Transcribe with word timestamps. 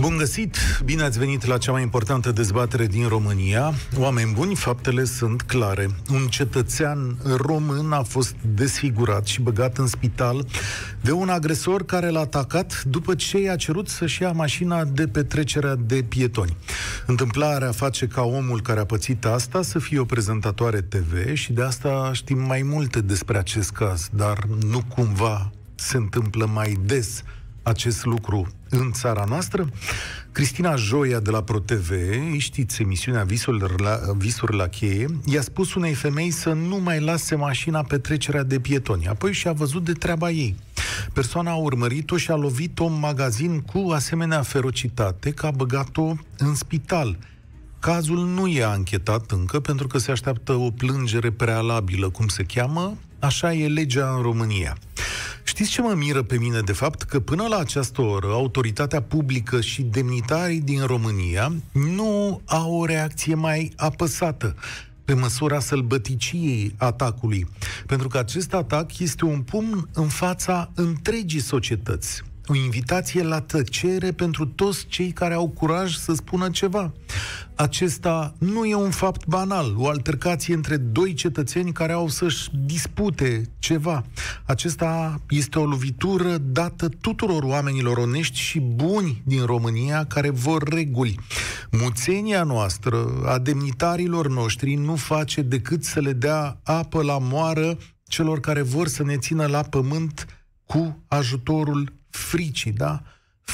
Bun 0.00 0.16
găsit! 0.16 0.56
Bine 0.84 1.02
ați 1.02 1.18
venit 1.18 1.44
la 1.44 1.58
cea 1.58 1.72
mai 1.72 1.82
importantă 1.82 2.32
dezbatere 2.32 2.86
din 2.86 3.08
România. 3.08 3.72
Oameni 3.96 4.32
buni, 4.34 4.54
faptele 4.54 5.04
sunt 5.04 5.42
clare. 5.42 5.88
Un 6.12 6.26
cetățean 6.26 7.18
român 7.36 7.92
a 7.92 8.02
fost 8.02 8.34
desfigurat 8.54 9.26
și 9.26 9.40
băgat 9.40 9.78
în 9.78 9.86
spital 9.86 10.46
de 11.00 11.12
un 11.12 11.28
agresor 11.28 11.84
care 11.84 12.08
l-a 12.08 12.20
atacat 12.20 12.82
după 12.82 13.14
ce 13.14 13.38
i-a 13.38 13.56
cerut 13.56 13.88
să-și 13.88 14.22
ia 14.22 14.32
mașina 14.32 14.84
de 14.84 15.06
petrecerea 15.06 15.74
de 15.74 16.04
pietoni. 16.08 16.56
Întâmplarea 17.06 17.72
face 17.72 18.06
ca 18.06 18.22
omul 18.22 18.60
care 18.62 18.80
a 18.80 18.84
pățit 18.84 19.24
asta 19.24 19.62
să 19.62 19.78
fie 19.78 19.98
o 19.98 20.04
prezentatoare 20.04 20.80
TV 20.80 21.34
și 21.34 21.52
de 21.52 21.62
asta 21.62 22.10
știm 22.12 22.38
mai 22.38 22.62
multe 22.62 23.00
despre 23.00 23.38
acest 23.38 23.70
caz, 23.70 24.08
dar 24.12 24.38
nu 24.70 24.82
cumva 24.94 25.50
se 25.74 25.96
întâmplă 25.96 26.50
mai 26.52 26.78
des 26.84 27.22
acest 27.68 28.04
lucru 28.04 28.46
în 28.68 28.92
țara 28.92 29.24
noastră. 29.28 29.68
Cristina 30.32 30.76
Joia 30.76 31.20
de 31.20 31.30
la 31.30 31.42
ProTV, 31.42 31.90
știți 32.36 32.82
emisiunea 32.82 33.24
Visuri 33.24 33.82
la, 33.82 34.00
Visuri 34.16 34.56
la 34.56 34.66
cheie, 34.66 35.06
i-a 35.24 35.40
spus 35.42 35.74
unei 35.74 35.94
femei 35.94 36.30
să 36.30 36.52
nu 36.52 36.76
mai 36.76 37.00
lase 37.00 37.34
mașina 37.34 37.82
pe 37.82 37.98
trecerea 37.98 38.42
de 38.42 38.60
pietoni. 38.60 39.08
Apoi 39.08 39.32
și-a 39.32 39.52
văzut 39.52 39.84
de 39.84 39.92
treaba 39.92 40.30
ei. 40.30 40.56
Persoana 41.12 41.50
a 41.50 41.56
urmărit-o 41.56 42.16
și 42.16 42.30
a 42.30 42.34
lovit-o 42.34 42.84
în 42.84 42.98
magazin 42.98 43.60
cu 43.60 43.90
asemenea 43.90 44.42
ferocitate 44.42 45.30
că 45.30 45.46
a 45.46 45.50
băgat-o 45.50 46.14
în 46.38 46.54
spital. 46.54 47.18
Cazul 47.78 48.26
nu 48.26 48.46
e 48.46 48.64
anchetat 48.64 49.30
încă 49.30 49.60
pentru 49.60 49.86
că 49.86 49.98
se 49.98 50.10
așteaptă 50.10 50.52
o 50.52 50.70
plângere 50.70 51.30
prealabilă, 51.30 52.08
cum 52.10 52.28
se 52.28 52.42
cheamă, 52.42 52.96
așa 53.18 53.52
e 53.52 53.68
legea 53.68 54.14
în 54.16 54.22
România. 54.22 54.76
Știți 55.58 55.72
ce 55.72 55.82
mă 55.82 55.94
miră 55.94 56.22
pe 56.22 56.38
mine 56.38 56.60
de 56.60 56.72
fapt? 56.72 57.02
Că 57.02 57.20
până 57.20 57.46
la 57.46 57.56
această 57.56 58.00
oră, 58.00 58.26
autoritatea 58.26 59.02
publică 59.02 59.60
și 59.60 59.82
demnitarii 59.82 60.60
din 60.60 60.86
România 60.86 61.52
nu 61.72 62.40
au 62.44 62.74
o 62.74 62.84
reacție 62.84 63.34
mai 63.34 63.72
apăsată 63.76 64.54
pe 65.04 65.14
măsura 65.14 65.60
sălbăticiei 65.60 66.74
atacului. 66.76 67.46
Pentru 67.86 68.08
că 68.08 68.18
acest 68.18 68.54
atac 68.54 68.98
este 68.98 69.24
un 69.24 69.40
pumn 69.40 69.88
în 69.92 70.08
fața 70.08 70.70
întregii 70.74 71.40
societăți 71.40 72.22
o 72.48 72.54
invitație 72.54 73.22
la 73.22 73.40
tăcere 73.40 74.12
pentru 74.12 74.46
toți 74.46 74.86
cei 74.86 75.10
care 75.10 75.34
au 75.34 75.48
curaj 75.48 75.94
să 75.94 76.14
spună 76.14 76.50
ceva. 76.50 76.92
Acesta 77.54 78.34
nu 78.38 78.64
e 78.64 78.74
un 78.74 78.90
fapt 78.90 79.26
banal, 79.26 79.74
o 79.76 79.88
altercație 79.88 80.54
între 80.54 80.76
doi 80.76 81.14
cetățeni 81.14 81.72
care 81.72 81.92
au 81.92 82.08
să-și 82.08 82.48
dispute 82.64 83.42
ceva. 83.58 84.04
Acesta 84.44 85.20
este 85.28 85.58
o 85.58 85.64
lovitură 85.64 86.38
dată 86.38 86.88
tuturor 87.00 87.42
oamenilor 87.42 87.96
onești 87.96 88.38
și 88.38 88.60
buni 88.60 89.22
din 89.24 89.44
România 89.44 90.04
care 90.04 90.30
vor 90.30 90.62
reguli. 90.68 91.20
Muțenia 91.70 92.42
noastră, 92.42 93.22
a 93.24 93.38
demnitarilor 93.38 94.28
noștri, 94.28 94.74
nu 94.74 94.94
face 94.94 95.42
decât 95.42 95.84
să 95.84 96.00
le 96.00 96.12
dea 96.12 96.60
apă 96.62 97.02
la 97.02 97.18
moară 97.18 97.78
celor 98.04 98.40
care 98.40 98.62
vor 98.62 98.88
să 98.88 99.02
ne 99.02 99.16
țină 99.16 99.46
la 99.46 99.62
pământ 99.62 100.26
cu 100.66 101.04
ajutorul 101.08 101.97
fricii, 102.10 102.72
da? 102.72 103.02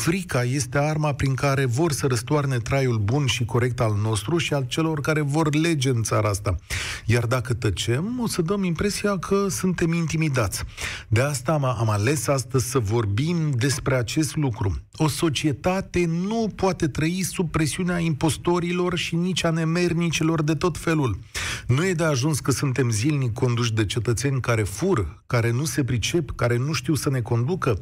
Frica 0.05 0.43
este 0.43 0.79
arma 0.79 1.13
prin 1.15 1.35
care 1.35 1.65
vor 1.65 1.93
să 1.93 2.07
răstoarne 2.07 2.59
traiul 2.59 2.99
bun 2.99 3.27
și 3.27 3.45
corect 3.45 3.81
al 3.81 3.97
nostru 4.03 4.39
și 4.39 4.55
al 4.55 4.65
celor 4.69 5.01
care 5.01 5.21
vor 5.21 5.55
lege 5.55 5.89
în 5.89 6.03
țara 6.03 6.29
asta. 6.29 6.57
Iar 7.05 7.27
dacă 7.27 7.55
tăcem, 7.55 8.19
o 8.23 8.27
să 8.27 8.43
dăm 8.43 8.65
impresia 8.65 9.19
că 9.19 9.47
suntem 9.49 9.93
intimidați. 9.93 10.65
De 11.09 11.21
asta 11.21 11.53
am, 11.53 11.65
am 11.65 11.91
ales 11.91 12.27
astăzi 12.27 12.71
să 12.71 12.79
vorbim 12.79 13.51
despre 13.57 13.95
acest 13.95 14.37
lucru. 14.37 14.79
O 14.97 15.09
societate 15.09 16.05
nu 16.07 16.53
poate 16.57 16.89
trăi 16.89 17.23
sub 17.23 17.51
presiunea 17.51 17.99
impostorilor 17.99 18.97
și 18.97 19.15
nici 19.15 19.45
a 19.45 19.51
nemernicilor 19.51 20.43
de 20.43 20.55
tot 20.55 20.79
felul. 20.79 21.19
Nu 21.67 21.87
e 21.87 21.93
de 21.93 22.05
ajuns 22.05 22.41
că 22.41 22.51
suntem 22.51 22.91
zilnic 22.91 23.33
conduși 23.33 23.73
de 23.73 23.87
cetățeni 23.87 24.41
care 24.41 24.63
fur, 24.63 25.23
care 25.27 25.51
nu 25.51 25.65
se 25.65 25.85
pricep, 25.85 26.31
care 26.31 26.57
nu 26.57 26.73
știu 26.73 26.95
să 26.95 27.11
ne 27.11 27.21
conducă. 27.21 27.79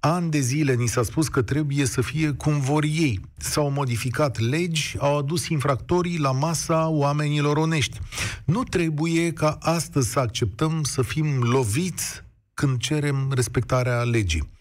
An 0.00 0.30
de 0.30 0.40
zile 0.40 0.74
ni 0.74 0.86
s-a 0.86 1.02
spus 1.02 1.28
că 1.28 1.42
trebuie 1.42 1.63
să 1.84 2.00
fie 2.00 2.30
cum 2.30 2.60
vor 2.60 2.84
ei. 2.84 3.20
S-au 3.36 3.70
modificat 3.70 4.38
legi, 4.38 4.96
au 4.98 5.18
adus 5.18 5.48
infractorii 5.48 6.18
la 6.18 6.32
masa 6.32 6.88
oamenilor 6.88 7.56
onești. 7.56 8.00
Nu 8.44 8.62
trebuie 8.62 9.32
ca 9.32 9.58
astăzi 9.60 10.10
să 10.10 10.18
acceptăm 10.18 10.82
să 10.82 11.02
fim 11.02 11.42
loviți 11.42 12.22
când 12.54 12.78
cerem 12.78 13.32
respectarea 13.34 14.02
legii. 14.02 14.52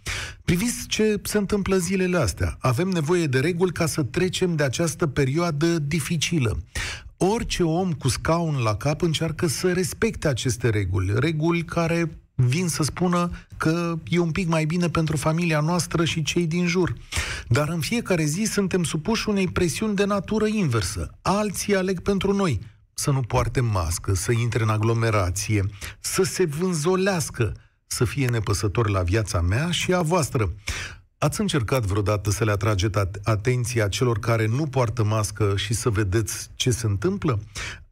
Priviți 0.46 0.88
ce 0.88 1.20
se 1.24 1.38
întâmplă 1.38 1.78
zilele 1.78 2.18
astea. 2.18 2.58
Avem 2.60 2.88
nevoie 2.88 3.28
de 3.28 3.40
reguli 3.40 3.72
ca 3.72 3.86
să 3.86 4.04
trecem 4.04 4.56
de 4.56 4.64
această 4.64 5.08
perioadă 5.08 5.80
dificilă. 5.80 6.58
Orice 7.18 7.64
om 7.64 7.94
cu 7.94 8.08
scaun 8.08 8.56
la 8.64 8.76
cap 8.76 9.02
încearcă 9.02 9.48
să 9.48 9.72
respecte 9.72 10.28
aceste 10.28 10.70
reguli, 10.70 11.14
reguli 11.16 11.64
care 11.64 12.23
vin 12.48 12.68
să 12.68 12.84
spună 12.84 13.32
că 13.58 13.96
e 14.08 14.20
un 14.20 14.32
pic 14.32 14.48
mai 14.48 14.66
bine 14.66 14.90
pentru 14.90 15.18
familia 15.18 15.60
noastră 15.60 16.06
și 16.06 16.22
cei 16.22 16.48
din 16.48 16.68
jur. 16.68 16.94
Dar 17.48 17.70
în 17.70 17.80
fiecare 17.80 18.24
zi 18.24 18.44
suntem 18.44 18.84
supuși 18.84 19.30
unei 19.30 19.48
presiuni 19.48 19.96
de 19.96 20.06
natură 20.06 20.46
inversă. 20.46 21.10
Alții 21.22 21.76
aleg 21.76 22.00
pentru 22.00 22.34
noi 22.34 22.60
să 22.94 23.12
nu 23.12 23.22
poarte 23.22 23.60
mască, 23.62 24.14
să 24.14 24.32
intre 24.32 24.64
în 24.64 24.70
aglomerație, 24.70 25.66
să 26.00 26.24
se 26.24 26.46
vânzolească, 26.46 27.54
să 27.88 28.06
fie 28.06 28.28
nepăsător 28.28 28.90
la 28.90 29.02
viața 29.02 29.42
mea 29.42 29.72
și 29.72 29.94
a 29.94 30.02
voastră. 30.02 30.54
Ați 31.18 31.42
încercat 31.42 31.84
vreodată 31.86 32.32
să 32.32 32.44
le 32.44 32.52
atrageți 32.52 33.00
atenția 33.24 33.88
celor 33.88 34.20
care 34.20 34.46
nu 34.46 34.68
poartă 34.68 35.04
mască 35.04 35.54
și 35.56 35.74
să 35.74 35.90
vedeți 35.90 36.50
ce 36.56 36.72
se 36.72 36.86
întâmplă? 36.86 37.40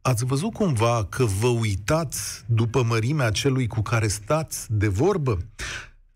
Ați 0.04 0.24
văzut 0.24 0.52
cumva 0.52 1.06
că 1.08 1.24
vă 1.24 1.46
uitați 1.46 2.44
după 2.46 2.82
mărimea 2.82 3.30
celui 3.30 3.66
cu 3.66 3.82
care 3.82 4.08
stați 4.08 4.66
de 4.70 4.88
vorbă? 4.88 5.38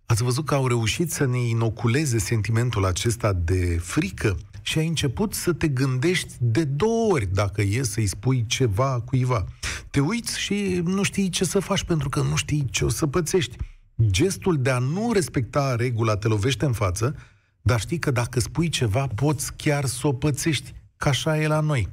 Ați 0.07 0.23
văzut 0.23 0.47
că 0.47 0.55
au 0.55 0.67
reușit 0.67 1.13
să 1.13 1.27
ne 1.27 1.39
inoculeze 1.39 2.19
sentimentul 2.19 2.85
acesta 2.85 3.33
de 3.33 3.79
frică? 3.83 4.37
Și 4.63 4.79
ai 4.79 4.87
început 4.87 5.35
să 5.35 5.53
te 5.53 5.69
gândești 5.69 6.35
de 6.39 6.65
două 6.65 7.13
ori 7.13 7.27
dacă 7.27 7.63
e 7.63 7.83
să-i 7.83 8.07
spui 8.07 8.47
ceva 8.47 9.01
cuiva. 9.05 9.45
Te 9.91 10.01
uiți 10.01 10.41
și 10.41 10.81
nu 10.85 11.03
știi 11.03 11.29
ce 11.29 11.45
să 11.45 11.59
faci 11.59 11.85
pentru 11.85 12.09
că 12.09 12.21
nu 12.21 12.37
știi 12.37 12.67
ce 12.71 12.85
o 12.85 12.89
să 12.89 13.07
pățești 13.07 13.57
gestul 14.03 14.57
de 14.63 14.71
a 14.71 14.79
nu 14.79 15.13
respecta 15.13 15.75
regula 15.77 16.17
te 16.17 16.29
lovește 16.29 16.65
în 16.65 16.73
față, 16.73 17.15
dar 17.63 17.81
știi 17.81 17.99
că 17.99 18.11
dacă 18.11 18.41
spui 18.41 18.69
ceva, 18.69 19.07
poți 19.07 19.57
chiar 19.57 19.85
să 19.85 20.07
o 20.07 20.13
pățești, 20.13 20.75
ca 20.97 21.11
așa 21.11 21.41
e 21.41 21.47
la 21.47 21.61
noi. 21.61 21.89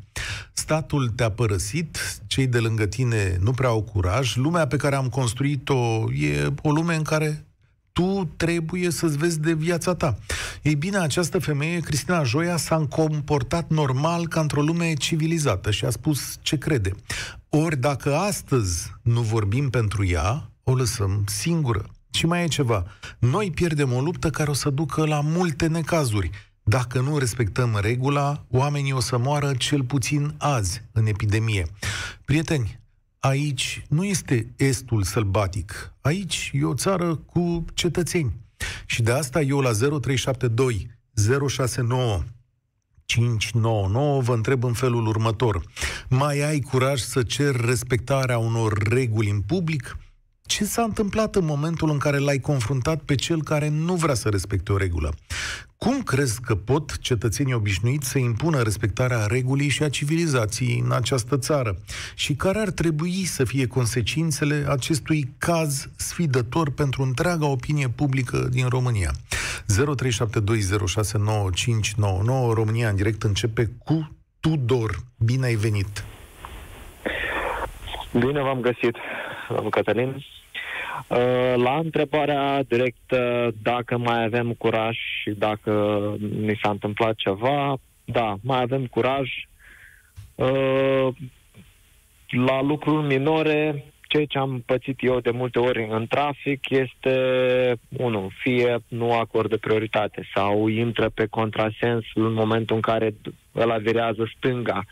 Statul 0.53 1.09
te-a 1.09 1.31
părăsit, 1.31 1.97
cei 2.27 2.47
de 2.47 2.59
lângă 2.59 2.85
tine 2.85 3.37
nu 3.41 3.51
prea 3.51 3.69
au 3.69 3.81
curaj, 3.81 4.35
lumea 4.35 4.67
pe 4.67 4.75
care 4.75 4.95
am 4.95 5.09
construit-o 5.09 6.11
e 6.11 6.53
o 6.61 6.71
lume 6.71 6.95
în 6.95 7.03
care 7.03 7.45
tu 7.93 8.29
trebuie 8.37 8.89
să-ți 8.89 9.17
vezi 9.17 9.39
de 9.39 9.53
viața 9.53 9.95
ta. 9.95 10.17
Ei 10.61 10.75
bine, 10.75 10.97
această 10.97 11.39
femeie, 11.39 11.79
Cristina 11.79 12.23
Joia, 12.23 12.57
s-a 12.57 12.85
comportat 12.89 13.69
normal 13.69 14.27
ca 14.27 14.39
într-o 14.41 14.61
lume 14.61 14.93
civilizată 14.93 15.71
și 15.71 15.85
a 15.85 15.89
spus 15.89 16.37
ce 16.41 16.57
crede. 16.57 16.91
Ori 17.49 17.77
dacă 17.77 18.15
astăzi 18.15 18.93
nu 19.01 19.21
vorbim 19.21 19.69
pentru 19.69 20.05
ea, 20.05 20.49
o 20.63 20.75
lăsăm 20.75 21.23
singură. 21.27 21.85
Și 22.11 22.25
mai 22.25 22.43
e 22.43 22.47
ceva. 22.47 22.85
Noi 23.19 23.51
pierdem 23.51 23.93
o 23.93 24.01
luptă 24.01 24.29
care 24.29 24.49
o 24.49 24.53
să 24.53 24.69
ducă 24.69 25.05
la 25.05 25.21
multe 25.21 25.67
necazuri. 25.67 26.29
Dacă 26.63 26.99
nu 26.99 27.17
respectăm 27.17 27.77
regula, 27.81 28.45
oamenii 28.49 28.91
o 28.91 28.99
să 28.99 29.17
moară 29.17 29.53
cel 29.53 29.83
puțin 29.83 30.35
azi 30.37 30.83
în 30.91 31.05
epidemie. 31.05 31.67
Prieteni, 32.25 32.79
aici 33.19 33.85
nu 33.89 34.05
este 34.05 34.53
estul 34.55 35.03
sălbatic. 35.03 35.93
Aici 36.01 36.51
e 36.53 36.63
o 36.63 36.73
țară 36.73 37.15
cu 37.15 37.65
cetățeni. 37.73 38.33
Și 38.85 39.01
de 39.01 39.11
asta 39.11 39.41
eu 39.41 39.59
la 39.59 39.71
0372 39.71 40.89
069 41.47 42.23
599 43.05 44.21
vă 44.21 44.33
întreb 44.33 44.63
în 44.63 44.73
felul 44.73 45.07
următor. 45.07 45.63
Mai 46.09 46.39
ai 46.39 46.59
curaj 46.59 46.99
să 46.99 47.23
cer 47.23 47.55
respectarea 47.55 48.37
unor 48.37 48.77
reguli 48.77 49.29
în 49.29 49.41
public? 49.41 49.97
Ce 50.45 50.65
s-a 50.65 50.81
întâmplat 50.81 51.35
în 51.35 51.45
momentul 51.45 51.89
în 51.89 51.97
care 51.97 52.17
l-ai 52.17 52.39
confruntat 52.39 53.01
pe 53.01 53.15
cel 53.15 53.43
care 53.43 53.69
nu 53.69 53.93
vrea 53.93 54.13
să 54.13 54.29
respecte 54.29 54.71
o 54.71 54.77
regulă? 54.77 55.13
Cum 55.77 56.01
crezi 56.01 56.41
că 56.41 56.55
pot 56.55 56.97
cetățenii 56.97 57.53
obișnuiți 57.53 58.09
să 58.09 58.17
impună 58.17 58.61
respectarea 58.61 59.25
regulii 59.25 59.69
și 59.69 59.83
a 59.83 59.89
civilizației 59.89 60.81
în 60.85 60.91
această 60.91 61.37
țară? 61.37 61.77
Și 62.15 62.33
care 62.33 62.59
ar 62.59 62.69
trebui 62.69 63.25
să 63.25 63.43
fie 63.43 63.67
consecințele 63.67 64.65
acestui 64.69 65.33
caz 65.37 65.89
sfidător 65.95 66.71
pentru 66.71 67.01
întreaga 67.01 67.45
opinie 67.45 67.89
publică 67.89 68.47
din 68.51 68.67
România? 68.67 69.11
0372069599 69.11 69.15
România 72.53 72.89
în 72.89 72.95
direct 72.95 73.23
începe 73.23 73.71
cu 73.83 74.11
Tudor. 74.39 74.95
Bine 75.17 75.45
ai 75.45 75.55
venit! 75.55 76.03
Bine 78.19 78.41
v-am 78.41 78.59
găsit, 78.59 78.91
domnul 78.91 79.22
Cătălin. 79.69 80.23
Uh, 81.07 81.53
la 81.55 81.77
întrebarea 81.77 82.63
directă 82.63 83.51
dacă 83.61 83.97
mai 83.97 84.23
avem 84.23 84.53
curaj 84.53 84.97
și 85.21 85.29
dacă 85.29 85.71
ni 86.19 86.59
s-a 86.61 86.69
întâmplat 86.69 87.15
ceva, 87.15 87.77
da, 88.05 88.35
mai 88.41 88.61
avem 88.61 88.85
curaj. 88.85 89.29
Uh, 90.35 91.07
la 92.27 92.61
lucruri 92.61 93.05
minore, 93.05 93.85
ceea 94.07 94.25
ce 94.25 94.37
am 94.37 94.63
pățit 94.65 94.97
eu 95.01 95.19
de 95.19 95.31
multe 95.31 95.59
ori 95.59 95.87
în 95.89 96.07
trafic 96.07 96.69
este, 96.69 97.15
unul, 97.89 98.31
fie 98.39 98.77
nu 98.87 99.13
acordă 99.13 99.57
prioritate 99.57 100.29
sau 100.35 100.67
intră 100.67 101.09
pe 101.09 101.25
contrasens 101.25 102.05
în 102.13 102.33
momentul 102.33 102.75
în 102.75 102.81
care 102.81 103.13
îl 103.51 103.71
avirează 103.71 104.31
stânga. 104.37 104.83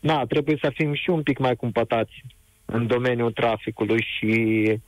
Na, 0.00 0.24
trebuie 0.24 0.56
să 0.60 0.70
fim 0.74 0.94
și 0.94 1.10
un 1.10 1.22
pic 1.22 1.38
mai 1.38 1.56
cumpătați 1.56 2.22
în 2.66 2.86
domeniul 2.86 3.32
traficului 3.32 4.06
și 4.16 4.80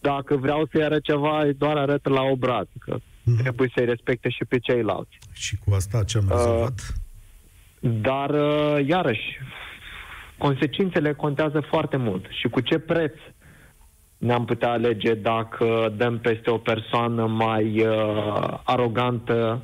dacă 0.00 0.36
vreau 0.36 0.68
să-i 0.70 0.84
arăt 0.84 1.02
ceva, 1.02 1.44
doar 1.58 1.76
arăt 1.76 2.08
la 2.08 2.22
obraz, 2.22 2.66
că 2.78 2.96
mm-hmm. 2.96 3.40
trebuie 3.40 3.70
să-i 3.74 3.84
respecte 3.84 4.28
și 4.28 4.44
pe 4.44 4.58
ceilalți. 4.58 5.18
Și 5.32 5.56
cu 5.64 5.74
asta 5.74 6.04
ce 6.04 6.18
am 6.18 6.24
rezolvat? 6.28 6.80
Uh, 6.80 7.90
dar, 8.00 8.30
uh, 8.30 8.86
iarăși, 8.86 9.38
consecințele 10.38 11.12
contează 11.12 11.60
foarte 11.60 11.96
mult. 11.96 12.24
Și 12.40 12.48
cu 12.48 12.60
ce 12.60 12.78
preț 12.78 13.12
ne-am 14.18 14.44
putea 14.44 14.70
alege 14.70 15.14
dacă 15.14 15.94
dăm 15.96 16.18
peste 16.18 16.50
o 16.50 16.58
persoană 16.58 17.26
mai 17.26 17.86
uh, 17.86 18.60
arogantă 18.64 19.62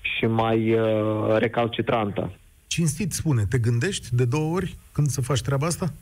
și 0.00 0.26
mai 0.26 0.72
uh, 0.72 1.36
recalcitrantă. 1.38 2.32
Cinstit 2.66 3.12
spune, 3.12 3.44
te 3.48 3.58
gândești 3.58 4.14
de 4.14 4.24
două 4.24 4.54
ori 4.54 4.76
când 4.92 5.06
să 5.06 5.20
faci 5.20 5.40
treaba 5.40 5.66
asta? 5.66 5.92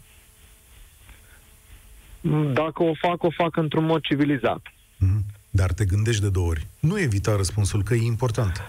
Dacă 2.52 2.82
o 2.82 2.92
fac, 2.94 3.22
o 3.22 3.30
fac 3.30 3.56
într-un 3.56 3.84
mod 3.84 4.00
civilizat. 4.00 4.60
Mm-hmm. 4.66 5.36
Dar 5.50 5.72
te 5.72 5.84
gândești 5.84 6.22
de 6.22 6.28
două 6.28 6.46
ori. 6.46 6.66
Nu 6.80 7.00
evita 7.00 7.36
răspunsul, 7.36 7.82
că 7.82 7.94
e 7.94 8.04
important. 8.04 8.62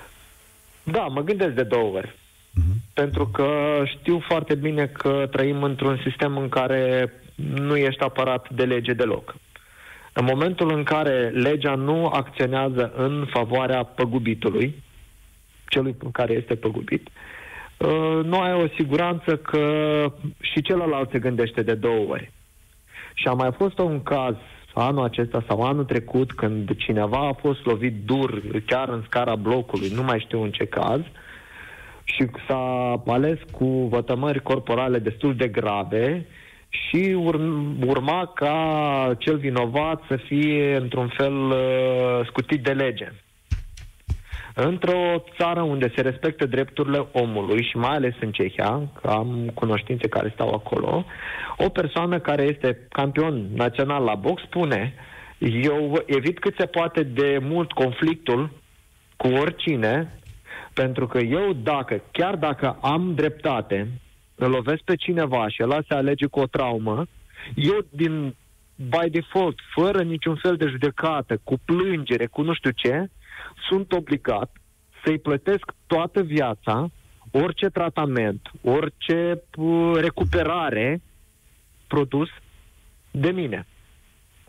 Da, 0.83 1.01
mă 1.01 1.21
gândesc 1.21 1.53
de 1.53 1.63
două 1.63 1.95
ori. 1.95 2.07
Mm-hmm. 2.07 2.93
Pentru 2.93 3.27
că 3.27 3.47
știu 3.85 4.19
foarte 4.27 4.55
bine 4.55 4.85
că 4.87 5.27
trăim 5.31 5.63
într-un 5.63 5.99
sistem 6.03 6.37
în 6.37 6.49
care 6.49 7.13
nu 7.35 7.77
ești 7.77 8.03
apărat 8.03 8.49
de 8.49 8.63
lege 8.63 8.93
deloc. 8.93 9.35
În 10.13 10.25
momentul 10.25 10.71
în 10.71 10.83
care 10.83 11.29
legea 11.29 11.75
nu 11.75 12.05
acționează 12.05 12.91
în 12.95 13.27
favoarea 13.29 13.83
păgubitului, 13.83 14.83
celui 15.67 15.95
care 16.11 16.33
este 16.33 16.55
păgubit, 16.55 17.07
uh, 17.77 18.19
nu 18.23 18.39
ai 18.39 18.53
o 18.53 18.67
siguranță 18.75 19.37
că 19.37 19.63
și 20.39 20.61
celălalt 20.61 21.09
se 21.11 21.19
gândește 21.19 21.61
de 21.61 21.73
două 21.73 22.05
ori. 22.07 22.31
Și 23.19 23.27
a 23.27 23.33
mai 23.33 23.51
fost 23.57 23.79
un 23.79 24.03
caz 24.03 24.35
anul 24.73 25.03
acesta 25.03 25.43
sau 25.47 25.61
anul 25.61 25.83
trecut 25.83 26.31
când 26.31 26.75
cineva 26.77 27.27
a 27.27 27.33
fost 27.33 27.65
lovit 27.65 27.93
dur 28.05 28.41
chiar 28.65 28.89
în 28.89 29.01
scara 29.05 29.35
blocului, 29.35 29.89
nu 29.95 30.03
mai 30.03 30.19
știu 30.19 30.41
în 30.43 30.51
ce 30.51 30.65
caz, 30.65 31.01
și 32.03 32.25
s-a 32.47 33.03
ales 33.07 33.37
cu 33.51 33.65
vătămări 33.65 34.41
corporale 34.41 34.99
destul 34.99 35.35
de 35.35 35.47
grave 35.47 36.25
și 36.69 37.15
ur- 37.17 37.75
urma 37.85 38.31
ca 38.35 39.15
cel 39.17 39.37
vinovat 39.37 40.01
să 40.07 40.15
fie 40.15 40.75
într-un 40.75 41.07
fel 41.17 41.33
uh, 41.33 42.25
scutit 42.25 42.63
de 42.63 42.71
lege. 42.71 43.11
Într-o 44.61 45.23
țară 45.37 45.61
unde 45.61 45.91
se 45.95 46.01
respectă 46.01 46.45
drepturile 46.45 47.07
omului 47.11 47.63
și 47.63 47.77
mai 47.77 47.95
ales 47.95 48.13
în 48.21 48.31
Cehia, 48.31 48.81
că 49.01 49.09
am 49.09 49.51
cunoștințe 49.53 50.07
care 50.07 50.31
stau 50.33 50.53
acolo, 50.53 51.05
o 51.57 51.69
persoană 51.69 52.19
care 52.19 52.43
este 52.43 52.87
campion 52.89 53.47
național 53.55 54.03
la 54.03 54.15
box 54.15 54.41
spune 54.43 54.93
eu 55.39 56.03
evit 56.05 56.39
cât 56.39 56.55
se 56.57 56.65
poate 56.65 57.03
de 57.03 57.39
mult 57.41 57.71
conflictul 57.71 58.49
cu 59.17 59.27
oricine, 59.27 60.19
pentru 60.73 61.07
că 61.07 61.17
eu 61.17 61.53
dacă, 61.53 62.01
chiar 62.11 62.35
dacă 62.35 62.77
am 62.81 63.13
dreptate, 63.15 63.87
îl 64.35 64.49
lovesc 64.49 64.81
pe 64.81 64.95
cineva 64.95 65.47
și 65.47 65.61
el 65.61 65.85
se 65.87 65.93
alege 65.93 66.25
cu 66.25 66.39
o 66.39 66.45
traumă, 66.45 67.05
eu 67.55 67.77
din 67.89 68.35
by 68.75 69.09
default, 69.09 69.59
fără 69.75 70.01
niciun 70.01 70.35
fel 70.35 70.55
de 70.55 70.67
judecată, 70.67 71.39
cu 71.43 71.59
plângere, 71.65 72.25
cu 72.25 72.41
nu 72.41 72.53
știu 72.53 72.71
ce, 72.75 73.09
sunt 73.69 73.91
obligat 73.91 74.51
să-i 75.03 75.19
plătesc 75.19 75.71
toată 75.87 76.21
viața, 76.21 76.89
orice 77.31 77.67
tratament, 77.67 78.51
orice 78.61 79.43
uh, 79.57 79.91
recuperare 79.95 81.01
produs 81.87 82.29
de 83.11 83.31
mine. 83.31 83.67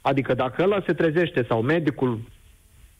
Adică 0.00 0.34
dacă 0.34 0.62
ăla 0.62 0.82
se 0.86 0.92
trezește 0.92 1.44
sau 1.48 1.62
medicul 1.62 2.20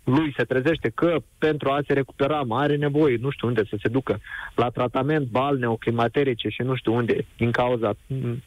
lui 0.04 0.34
se 0.36 0.44
trezește 0.44 0.88
că 0.88 1.16
pentru 1.38 1.70
a 1.70 1.80
se 1.86 1.92
recupera 1.92 2.42
mai 2.42 2.62
are 2.62 2.76
nevoie, 2.76 3.16
nu 3.16 3.30
știu 3.30 3.48
unde 3.48 3.64
să 3.68 3.76
se 3.82 3.88
ducă, 3.88 4.20
la 4.54 4.68
tratament 4.68 5.26
balne 5.26 5.66
oclimaterice 5.66 6.48
și 6.48 6.62
nu 6.62 6.74
știu 6.74 6.94
unde, 6.94 7.26
din 7.36 7.50
cauza 7.50 7.92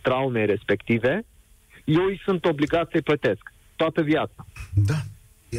traumei 0.02 0.46
respective, 0.46 1.26
eu 1.86 2.04
îi 2.04 2.22
sunt 2.26 2.46
obligat 2.46 2.90
să-i 2.92 3.02
plătesc 3.02 3.54
toată 3.76 4.02
viața. 4.02 4.46
Da, 4.74 5.00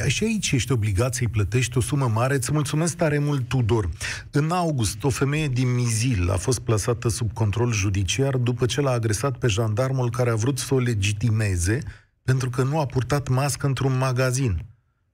și 0.06 0.24
aici 0.24 0.52
ești 0.52 0.72
obligat 0.72 1.14
să-i 1.14 1.28
plătești 1.28 1.78
o 1.78 1.80
sumă 1.80 2.08
mare. 2.08 2.34
Îți 2.34 2.52
mulțumesc 2.52 2.96
tare 2.96 3.18
mult, 3.18 3.48
Tudor. 3.48 3.88
În 4.30 4.50
august, 4.50 5.04
o 5.04 5.08
femeie 5.08 5.48
din 5.48 5.74
Mizil 5.74 6.30
a 6.30 6.36
fost 6.36 6.60
plasată 6.60 7.08
sub 7.08 7.32
control 7.32 7.72
judiciar 7.72 8.36
după 8.36 8.66
ce 8.66 8.80
l-a 8.80 8.90
agresat 8.90 9.38
pe 9.38 9.46
jandarmul 9.46 10.10
care 10.10 10.30
a 10.30 10.34
vrut 10.34 10.58
să 10.58 10.74
o 10.74 10.78
legitimeze 10.78 11.78
pentru 12.22 12.50
că 12.50 12.62
nu 12.62 12.80
a 12.80 12.86
purtat 12.86 13.28
mască 13.28 13.66
într-un 13.66 13.98
magazin. 13.98 14.64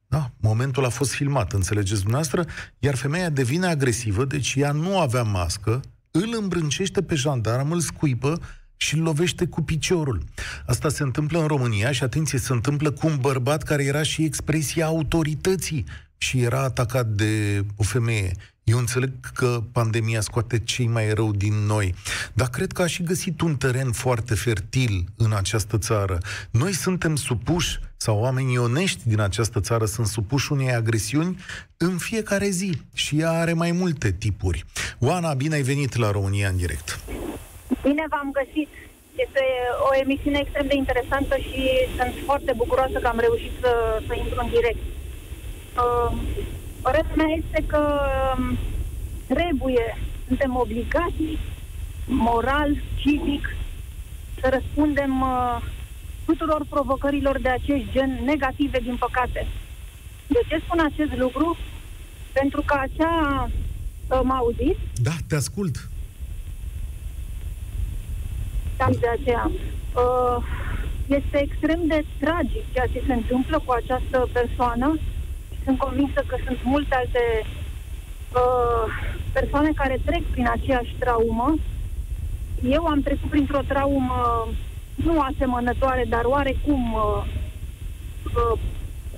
Da, 0.09 0.31
momentul 0.41 0.85
a 0.85 0.89
fost 0.89 1.13
filmat, 1.13 1.53
înțelegeți 1.53 2.01
dumneavoastră? 2.01 2.47
Iar 2.79 2.95
femeia 2.95 3.31
devine 3.31 3.67
agresivă, 3.67 4.25
deci 4.25 4.55
ea 4.57 4.73
nu 4.73 4.99
avea 4.99 5.23
mască, 5.23 5.81
îl 6.11 6.37
îmbrâncește 6.41 7.03
pe 7.03 7.15
jandarm, 7.15 7.71
îl 7.71 7.81
scuipă 7.81 8.41
și 8.83 8.95
îl 8.95 9.03
lovește 9.03 9.47
cu 9.47 9.63
piciorul. 9.63 10.25
Asta 10.67 10.89
se 10.89 11.03
întâmplă 11.03 11.41
în 11.41 11.47
România 11.47 11.93
și, 11.93 12.03
atenție, 12.03 12.39
se 12.39 12.53
întâmplă 12.53 12.91
cu 12.91 13.07
un 13.07 13.17
bărbat 13.21 13.63
care 13.63 13.85
era 13.85 14.03
și 14.03 14.25
expresia 14.25 14.87
autorității 14.87 15.85
și 16.17 16.41
era 16.41 16.63
atacat 16.63 17.07
de 17.07 17.65
o 17.77 17.83
femeie. 17.83 18.33
Eu 18.65 18.79
înțeleg 18.79 19.13
că 19.35 19.63
pandemia 19.73 20.21
scoate 20.21 20.59
cei 20.59 20.87
mai 20.87 21.13
rău 21.13 21.33
din 21.33 21.55
noi, 21.55 21.95
dar 22.33 22.49
cred 22.49 22.73
că 22.73 22.83
a 22.83 22.87
și 22.87 23.03
găsit 23.03 23.41
un 23.41 23.57
teren 23.57 23.93
foarte 23.93 24.35
fertil 24.35 25.05
în 25.17 25.33
această 25.33 25.79
țară. 25.79 26.19
Noi 26.51 26.73
suntem 26.73 27.17
supuși, 27.17 27.79
sau 27.97 28.19
oamenii 28.19 28.59
onești 28.59 29.01
din 29.05 29.21
această 29.21 29.61
țară 29.61 29.85
sunt 29.85 30.07
supuși 30.07 30.53
unei 30.53 30.75
agresiuni 30.75 31.39
în 31.77 31.99
fiecare 31.99 32.49
zi 32.49 32.81
și 32.93 33.19
ea 33.19 33.31
are 33.31 33.53
mai 33.53 33.73
multe 33.73 34.13
tipuri. 34.13 34.65
Oana, 34.99 35.35
bine 35.35 35.55
ai 35.55 35.63
venit 35.63 35.97
la 35.97 36.11
România 36.11 36.49
în 36.49 36.57
direct. 36.57 37.01
Bine 37.83 38.05
v-am 38.09 38.31
găsit. 38.41 38.69
Este 39.25 39.45
o 39.89 39.91
emisiune 40.03 40.39
extrem 40.41 40.67
de 40.67 40.77
interesantă 40.77 41.37
și 41.37 41.63
sunt 41.97 42.15
foarte 42.25 42.53
bucuroasă 42.57 42.99
că 42.99 43.07
am 43.07 43.19
reușit 43.19 43.53
să, 43.61 44.03
să 44.07 44.15
intru 44.15 44.41
în 44.43 44.49
direct. 44.49 44.83
Uh, 45.83 46.13
părerea 46.83 47.15
mea 47.17 47.33
este 47.43 47.65
că 47.67 48.01
um, 48.37 48.59
trebuie, 49.27 49.99
suntem 50.27 50.57
obligați, 50.57 51.39
moral, 52.07 52.77
civic, 52.97 53.57
să 54.41 54.49
răspundem 54.49 55.21
uh, 55.21 55.63
tuturor 56.25 56.63
provocărilor 56.69 57.41
de 57.41 57.49
acest 57.49 57.85
gen 57.91 58.21
negative, 58.25 58.79
din 58.79 58.97
păcate. 58.97 59.47
De 60.27 60.41
ce 60.49 60.61
spun 60.65 60.79
acest 60.93 61.17
lucru? 61.17 61.57
Pentru 62.33 62.63
că 62.67 62.75
acea... 62.81 63.51
Uh, 64.09 64.21
mă 64.23 64.35
auzit? 64.35 64.77
Da, 64.95 65.13
te 65.29 65.35
ascult 65.35 65.90
cam 68.81 68.97
de 69.01 69.11
aceea. 69.17 69.51
Uh, 70.03 70.37
este 71.07 71.37
extrem 71.47 71.81
de 71.87 72.05
tragic 72.23 72.65
ceea 72.73 72.87
ce 72.93 73.03
se 73.07 73.13
întâmplă 73.13 73.63
cu 73.65 73.73
această 73.73 74.29
persoană. 74.33 74.99
Sunt 75.65 75.79
convinsă 75.79 76.21
că 76.27 76.37
sunt 76.45 76.59
multe 76.65 76.95
alte 76.95 77.25
uh, 77.45 78.85
persoane 79.33 79.71
care 79.75 79.97
trec 80.05 80.23
prin 80.31 80.49
aceeași 80.49 80.95
traumă. 80.99 81.55
Eu 82.77 82.85
am 82.87 83.01
trecut 83.01 83.29
printr-o 83.31 83.69
traumă 83.73 84.49
nu 84.95 85.21
asemănătoare, 85.21 86.05
dar 86.09 86.25
oarecum 86.25 86.93
uh, 86.93 87.25
uh, 88.25 88.59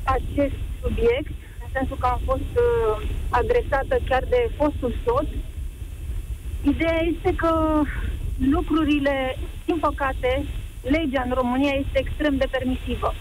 acest 0.02 0.58
subiect, 0.82 1.32
în 1.62 1.68
sensul 1.72 1.96
că 2.00 2.06
am 2.06 2.20
fost 2.24 2.52
uh, 2.54 3.08
agresată 3.28 3.96
chiar 4.08 4.24
de 4.28 4.50
fostul 4.56 4.94
soț. 5.04 5.28
Ideea 6.62 7.00
este 7.12 7.34
că 7.34 7.82
lucrurile, 8.50 9.38
din 9.64 9.78
păcate, 9.78 10.44
legea 10.82 11.22
în 11.26 11.32
România 11.34 11.72
este 11.72 11.98
extrem 11.98 12.36
de 12.36 12.48
permisivă. 12.50 13.14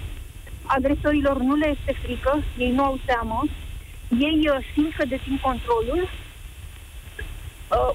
Agresorilor 0.64 1.42
nu 1.42 1.56
le 1.56 1.76
este 1.78 2.00
frică, 2.02 2.44
ei 2.58 2.72
nu 2.72 2.84
au 2.84 3.00
teamă, 3.06 3.44
ei 4.20 4.50
uh, 4.50 4.58
simt 4.74 4.96
că 4.96 5.06
dețin 5.06 5.40
controlul, 5.42 6.02
uh, 6.02 6.10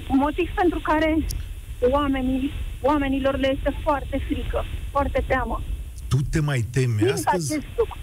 motiv 0.09 0.50
pentru 0.54 0.78
care 0.78 1.16
oamenii, 1.90 2.52
oamenilor 2.80 3.38
le 3.38 3.52
este 3.56 3.75
foarte 3.83 4.23
frică, 4.26 4.64
foarte 4.90 5.25
teamă. 5.26 5.61
Tu 6.09 6.16
te 6.30 6.40
mai 6.40 6.64
temi 6.73 6.99
Simt 6.99 7.11
astăzi? 7.11 7.52
acest 7.52 7.66
lucru. 7.76 7.99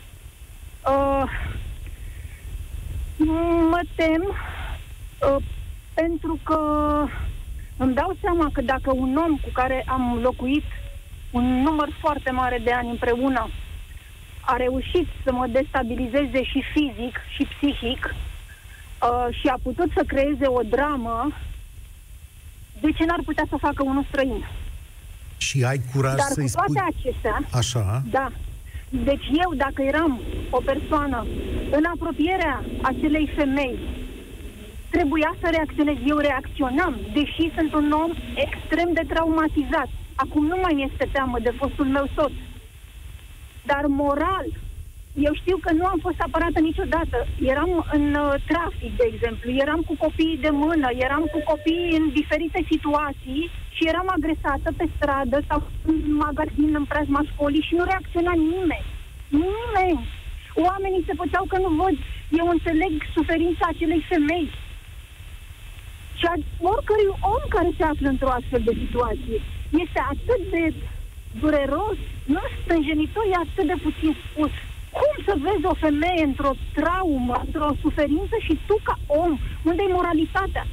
Uh, 0.87 1.23
mă 3.69 3.81
tem 3.95 4.23
uh, 4.23 5.35
pentru 5.93 6.39
că 6.43 6.57
îmi 7.77 7.93
dau 7.93 8.15
seama 8.21 8.49
că 8.53 8.61
dacă 8.61 8.91
un 8.93 9.15
om 9.15 9.37
cu 9.37 9.49
care 9.53 9.83
am 9.87 10.19
locuit 10.21 10.63
un 11.31 11.61
număr 11.61 11.89
foarte 11.99 12.31
mare 12.31 12.61
de 12.63 12.71
ani 12.71 12.89
împreună 12.89 13.49
a 14.41 14.55
reușit 14.55 15.07
să 15.23 15.31
mă 15.31 15.47
destabilizeze 15.47 16.43
și 16.43 16.63
fizic 16.73 17.19
și 17.35 17.47
psihic 17.55 18.15
uh, 18.15 19.35
și 19.39 19.47
a 19.47 19.57
putut 19.63 19.91
să 19.95 20.03
creeze 20.07 20.47
o 20.47 20.61
dramă, 20.69 21.31
de 22.81 22.91
ce 22.91 23.05
n-ar 23.05 23.19
putea 23.25 23.45
să 23.49 23.55
facă 23.59 23.83
unul 23.83 24.05
străin? 24.09 24.45
Și 25.37 25.63
ai 25.63 25.81
curaj 25.93 26.15
Dar 26.15 26.25
să-i 26.31 26.45
cu 26.45 26.51
toate 26.51 26.71
spui... 26.71 26.93
acestea, 26.95 27.41
Așa, 27.51 28.03
da. 28.09 28.31
Deci 28.89 29.25
eu, 29.43 29.53
dacă 29.55 29.81
eram 29.81 30.21
o 30.49 30.61
persoană 30.65 31.25
în 31.71 31.83
apropierea 31.93 32.63
acelei 32.81 33.31
femei, 33.35 33.79
trebuia 34.95 35.31
să 35.41 35.47
reacționez. 35.49 35.97
Eu 36.13 36.17
reacționam, 36.17 36.93
deși 37.17 37.45
sunt 37.57 37.71
un 37.73 37.91
om 38.03 38.11
extrem 38.45 38.89
de 38.93 39.03
traumatizat. 39.11 39.89
Acum 40.23 40.43
nu 40.45 40.57
mai 40.63 40.75
este 40.87 41.05
teamă 41.15 41.37
de 41.39 41.53
fostul 41.59 41.85
meu 41.85 42.05
soț. 42.15 42.35
Dar 43.69 43.83
moral, 44.01 44.47
eu 45.27 45.33
știu 45.41 45.57
că 45.65 45.71
nu 45.79 45.85
am 45.85 45.99
fost 46.05 46.19
apărată 46.25 46.59
niciodată. 46.59 47.17
Eram 47.53 47.71
în 47.97 48.05
uh, 48.13 48.33
trafic, 48.51 48.91
de 48.99 49.05
exemplu, 49.13 49.47
eram 49.63 49.81
cu 49.87 49.95
copiii 50.05 50.43
de 50.45 50.51
mână, 50.63 50.87
eram 51.05 51.23
cu 51.33 51.39
copiii 51.51 51.97
în 51.99 52.05
diferite 52.19 52.59
situații 52.71 53.43
și 53.75 53.87
eram 53.91 54.07
agresată 54.17 54.69
pe 54.77 54.85
stradă 54.95 55.37
sau 55.47 55.59
în 55.89 55.97
magazin 56.25 56.71
în 56.79 56.85
preajma 56.91 57.21
școlii 57.31 57.67
și 57.67 57.77
nu 57.77 57.83
reacționa 57.83 58.33
nimeni. 58.53 58.89
Nimeni. 59.43 60.03
Oamenii 60.67 61.07
se 61.07 61.19
făceau 61.21 61.45
că 61.47 61.57
nu 61.65 61.69
văd. 61.81 61.95
Eu 62.39 62.47
înțeleg 62.55 62.93
suferința 63.15 63.65
acelei 63.69 64.05
femei. 64.11 64.47
Și 66.23 66.29
a 66.31 66.35
oricărui 66.73 67.09
om 67.33 67.43
care 67.55 67.69
se 67.77 67.83
află 67.91 68.07
într-o 68.09 68.35
astfel 68.39 68.61
de 68.69 68.73
situație. 68.83 69.37
Este 69.83 69.99
atât 70.13 70.41
de 70.53 70.63
dureros, 71.41 71.97
nu 72.33 72.41
stânjenitor, 72.61 73.25
e 73.27 73.35
atât 73.45 73.65
de 73.71 73.77
puțin 73.85 74.11
spus. 74.25 74.51
Cum 74.97 75.13
să 75.27 75.33
vezi 75.45 75.65
o 75.71 75.81
femeie 75.85 76.23
într-o 76.29 76.53
traumă, 76.77 77.35
într-o 77.45 77.69
suferință 77.83 78.35
și 78.47 78.53
tu 78.67 78.75
ca 78.87 78.95
om, 79.07 79.31
unde 79.69 79.81
e 79.83 79.93
moralitatea? 79.93 80.65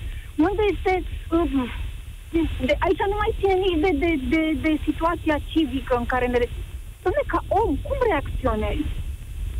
Unde 0.49 0.63
este... 0.75 0.93
Uh, 1.37 1.71
de, 2.67 2.75
aici 2.87 3.05
nu 3.13 3.19
mai 3.23 3.33
ține 3.39 3.57
nici 3.65 3.81
de, 3.85 3.93
de, 4.05 4.11
de, 4.33 4.43
de 4.67 4.73
situația 4.89 5.37
civică 5.51 5.95
în 5.97 6.07
care 6.13 6.27
ne... 6.27 6.39
Dom'le, 7.05 7.25
ca 7.27 7.41
om, 7.49 7.71
cum 7.87 7.99
reacționezi? 8.11 8.91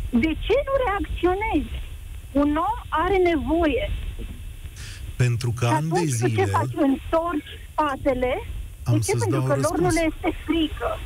De 0.09 0.31
ce 0.45 0.55
nu 0.67 0.73
reacționezi? 0.85 1.73
Un 2.31 2.49
om 2.69 2.77
are 2.89 3.17
nevoie. 3.31 3.85
Pentru 5.23 5.53
că 5.59 5.65
Și 5.65 5.71
ani 5.73 5.87
de 5.89 5.93
atunci 5.97 6.11
tu 6.11 6.17
ce 6.19 6.27
zile... 6.27 6.45
faci? 6.45 6.73
Întorci 6.75 7.51
spatele? 7.71 8.33
Am 8.83 8.93
de 8.93 8.99
ce? 8.99 9.11
să-ți 9.11 9.17
Pentru 9.17 9.29
dau 9.39 9.47
că 9.47 9.53
un 9.53 9.59
lor 9.61 9.79
nu 9.79 9.83
răspuns. 9.85 9.93
le 9.93 10.09
este 10.15 10.37
frică. 10.45 10.99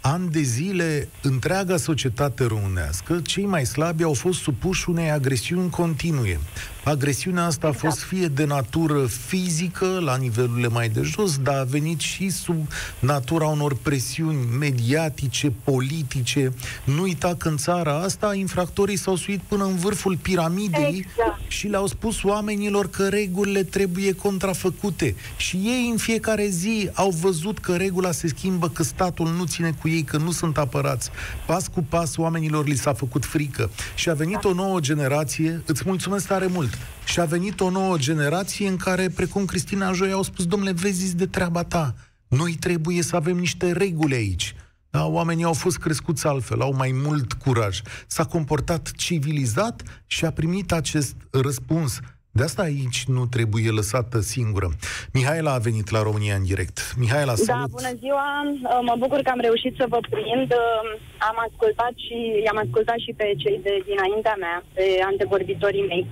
Ani 0.00 0.30
de 0.30 0.40
zile, 0.40 1.08
întreaga 1.22 1.76
societate 1.76 2.44
românească, 2.44 3.20
cei 3.26 3.46
mai 3.46 3.64
slabi 3.66 4.02
au 4.02 4.14
fost 4.14 4.40
supuși 4.40 4.88
unei 4.90 5.10
agresiuni 5.10 5.70
continue. 5.70 6.38
Agresiunea 6.84 7.44
asta 7.44 7.66
a 7.66 7.72
fost 7.72 7.98
fie 7.98 8.26
de 8.26 8.44
natură 8.44 9.06
fizică, 9.06 9.98
la 10.04 10.16
nivelurile 10.16 10.68
mai 10.68 10.88
de 10.88 11.00
jos, 11.02 11.38
dar 11.38 11.54
a 11.54 11.64
venit 11.64 12.00
și 12.00 12.30
sub 12.30 12.68
natura 12.98 13.46
unor 13.46 13.76
presiuni 13.82 14.38
mediatice, 14.58 15.52
politice. 15.64 16.52
Nu 16.84 17.02
uita 17.02 17.34
că 17.38 17.48
în 17.48 17.56
țara 17.56 17.98
asta 17.98 18.34
infractorii 18.34 18.96
s-au 18.96 19.16
suit 19.16 19.40
până 19.48 19.64
în 19.64 19.76
vârful 19.76 20.16
piramidei 20.16 21.06
Exact. 21.08 21.40
și 21.48 21.66
le-au 21.66 21.86
spus 21.86 22.22
oamenilor 22.22 22.90
că 22.90 23.08
regulile 23.08 23.62
trebuie 23.62 24.12
contrafăcute. 24.12 25.14
Și 25.36 25.56
ei 25.56 25.88
în 25.90 25.96
fiecare 25.96 26.46
zi 26.46 26.90
au 26.92 27.10
văzut 27.10 27.58
că 27.58 27.76
regula 27.76 28.12
se 28.12 28.28
schimbă, 28.28 28.68
că 28.68 28.82
statul 28.82 29.28
nu 29.36 29.44
ține 29.44 29.74
cu 29.80 29.88
ei, 29.88 30.02
că 30.02 30.16
nu 30.16 30.30
sunt 30.30 30.58
apărați. 30.58 31.10
Pas 31.46 31.68
cu 31.68 31.84
pas 31.88 32.16
oamenilor 32.16 32.66
li 32.66 32.76
s-a 32.76 32.92
făcut 32.92 33.24
frică. 33.24 33.70
Și 33.94 34.08
a 34.08 34.14
venit 34.14 34.44
o 34.44 34.52
nouă 34.52 34.80
generație, 34.80 35.62
îți 35.66 35.82
mulțumesc 35.86 36.26
tare 36.26 36.46
mult, 36.46 36.73
și 37.04 37.20
a 37.20 37.24
venit 37.24 37.60
o 37.60 37.70
nouă 37.70 37.96
generație 37.98 38.68
în 38.68 38.76
care, 38.76 39.08
precum 39.08 39.44
Cristina 39.44 39.92
Joi, 39.92 40.12
au 40.12 40.22
spus, 40.22 40.46
domnule, 40.46 40.72
vezi 40.72 41.16
de 41.16 41.26
treaba 41.26 41.64
ta. 41.64 41.94
Noi 42.28 42.52
trebuie 42.52 43.02
să 43.02 43.16
avem 43.16 43.36
niște 43.36 43.72
reguli 43.72 44.14
aici. 44.14 44.54
Da, 44.90 45.06
oamenii 45.06 45.44
au 45.44 45.52
fost 45.52 45.78
crescuți 45.78 46.26
altfel, 46.26 46.60
au 46.60 46.74
mai 46.74 46.90
mult 46.92 47.32
curaj. 47.32 47.80
S-a 48.06 48.24
comportat 48.24 48.90
civilizat 48.96 49.82
și 50.06 50.24
a 50.24 50.30
primit 50.30 50.72
acest 50.72 51.14
răspuns. 51.30 51.98
De 52.38 52.42
asta 52.48 52.62
aici 52.70 53.00
nu 53.16 53.22
trebuie 53.36 53.70
lăsată 53.80 54.18
singură. 54.34 54.68
Mihaela 55.16 55.52
a 55.54 55.64
venit 55.68 55.88
la 55.96 56.00
România 56.08 56.34
în 56.40 56.46
direct. 56.52 56.76
Mihaela, 57.02 57.36
Da, 57.38 57.44
salut! 57.50 57.70
bună 57.78 57.92
ziua! 58.02 58.28
Uh, 58.46 58.80
Mă 58.88 58.94
bucur 59.02 59.20
că 59.22 59.30
am 59.34 59.42
reușit 59.48 59.74
să 59.80 59.86
vă 59.92 60.00
prind. 60.14 60.48
Uh, 60.62 60.82
Am 61.28 61.36
ascultat 61.46 61.94
și 62.04 62.16
i-am 62.46 62.60
ascultat 62.64 62.98
și 63.04 63.12
pe 63.20 63.26
cei 63.42 63.58
de 63.66 63.74
dinaintea 63.90 64.36
mea, 64.44 64.56
pe 64.76 64.84
antevorbitorii 65.10 65.88
mei. 65.92 66.04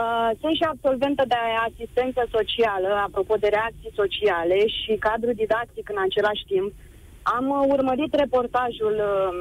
Uh, 0.00 0.30
Sunt 0.40 0.54
și 0.58 0.64
absolventă 0.72 1.22
de 1.32 1.40
asistență 1.68 2.22
socială, 2.36 2.90
apropo 3.06 3.34
de 3.42 3.48
reacții 3.56 3.96
sociale 4.00 4.58
și 4.78 4.92
cadru 5.06 5.30
didactic 5.42 5.84
în 5.94 6.00
același 6.06 6.44
timp. 6.52 6.70
Am 7.36 7.46
uh, 7.56 7.62
urmărit 7.76 8.12
reportajul 8.22 8.94
uh, 9.10 9.36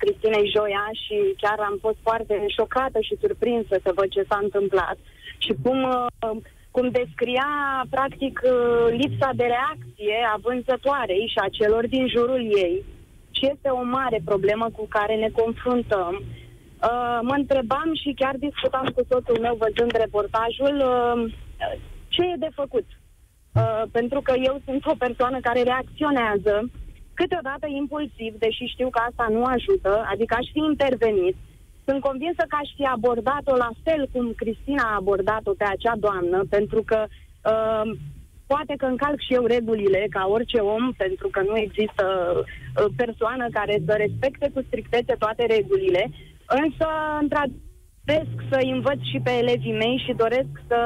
Cristinei 0.00 0.50
Joia 0.54 0.86
și 1.02 1.16
chiar 1.42 1.58
am 1.68 1.76
fost 1.84 1.98
foarte 2.06 2.34
șocată 2.56 2.98
și 3.06 3.20
surprinsă 3.24 3.74
să 3.84 3.90
văd 3.98 4.08
ce 4.16 4.22
s-a 4.28 4.38
întâmplat 4.46 4.98
și 5.38 5.52
cum, 5.62 5.82
uh, 5.82 6.36
cum 6.70 6.90
descria 6.90 7.50
practic 7.90 8.40
uh, 8.44 8.86
lipsa 9.00 9.30
de 9.34 9.46
reacție 9.54 10.16
a 10.34 10.36
vânzătoarei 10.42 11.30
și 11.32 11.38
a 11.38 11.48
celor 11.58 11.86
din 11.86 12.08
jurul 12.08 12.42
ei 12.64 12.84
și 13.30 13.50
este 13.52 13.68
o 13.68 13.82
mare 13.82 14.20
problemă 14.24 14.66
cu 14.76 14.86
care 14.88 15.14
ne 15.14 15.28
confruntăm. 15.40 16.14
Uh, 16.82 17.18
mă 17.22 17.34
întrebam 17.36 17.90
și 18.02 18.18
chiar 18.20 18.34
discutam 18.36 18.86
cu 18.94 19.02
soțul 19.10 19.38
meu 19.40 19.54
văzând 19.64 19.92
reportajul 20.04 20.76
uh, 20.92 21.32
ce 22.08 22.22
e 22.22 22.44
de 22.46 22.50
făcut. 22.54 22.86
Uh, 23.54 23.82
pentru 23.92 24.20
că 24.20 24.32
eu 24.48 24.60
sunt 24.64 24.86
o 24.86 24.94
persoană 24.98 25.38
care 25.40 25.62
reacționează 25.62 26.70
câteodată 27.14 27.66
impulsiv, 27.80 28.32
deși 28.38 28.64
știu 28.74 28.88
că 28.90 29.00
asta 29.08 29.26
nu 29.30 29.44
ajută, 29.44 29.92
adică 30.12 30.34
aș 30.38 30.46
fi 30.52 30.58
intervenit. 30.72 31.36
Sunt 31.88 32.00
convinsă 32.00 32.42
că 32.48 32.56
aș 32.60 32.70
fi 32.76 32.84
abordat-o 32.84 33.56
la 33.56 33.70
fel 33.84 34.08
cum 34.12 34.32
Cristina 34.40 34.84
a 34.88 34.98
abordat-o 35.00 35.52
pe 35.58 35.64
acea 35.64 35.96
doamnă, 36.06 36.38
pentru 36.50 36.82
că 36.90 36.98
uh, 37.52 37.86
poate 38.46 38.74
că 38.76 38.86
încalc 38.86 39.20
și 39.20 39.34
eu 39.34 39.44
regulile 39.44 40.06
ca 40.10 40.22
orice 40.36 40.58
om, 40.58 40.92
pentru 40.92 41.28
că 41.28 41.40
nu 41.42 41.56
există 41.56 42.04
uh, 42.36 42.84
persoană 42.96 43.46
care 43.52 43.82
să 43.86 43.92
respecte 43.92 44.50
cu 44.54 44.60
strictețe 44.66 45.14
toate 45.18 45.46
regulile, 45.56 46.10
însă, 46.62 46.86
într-adevăr, 47.20 47.66
doresc 48.08 48.36
să 48.50 48.58
învăț 48.74 49.00
și 49.10 49.18
pe 49.22 49.32
elevii 49.42 49.80
mei 49.82 50.02
și 50.06 50.20
doresc 50.24 50.52
să 50.66 50.80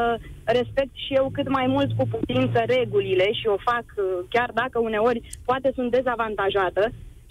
respect 0.44 0.94
și 1.04 1.12
eu 1.21 1.30
cât 1.32 1.49
mai 1.49 1.66
mult 1.66 1.90
cu 1.97 2.04
putință 2.14 2.61
regulile 2.76 3.32
și 3.32 3.47
o 3.47 3.56
fac 3.71 3.87
uh, 3.97 4.04
chiar 4.28 4.50
dacă 4.54 4.78
uneori 4.78 5.21
poate 5.44 5.71
sunt 5.75 5.90
dezavantajată 5.90 6.82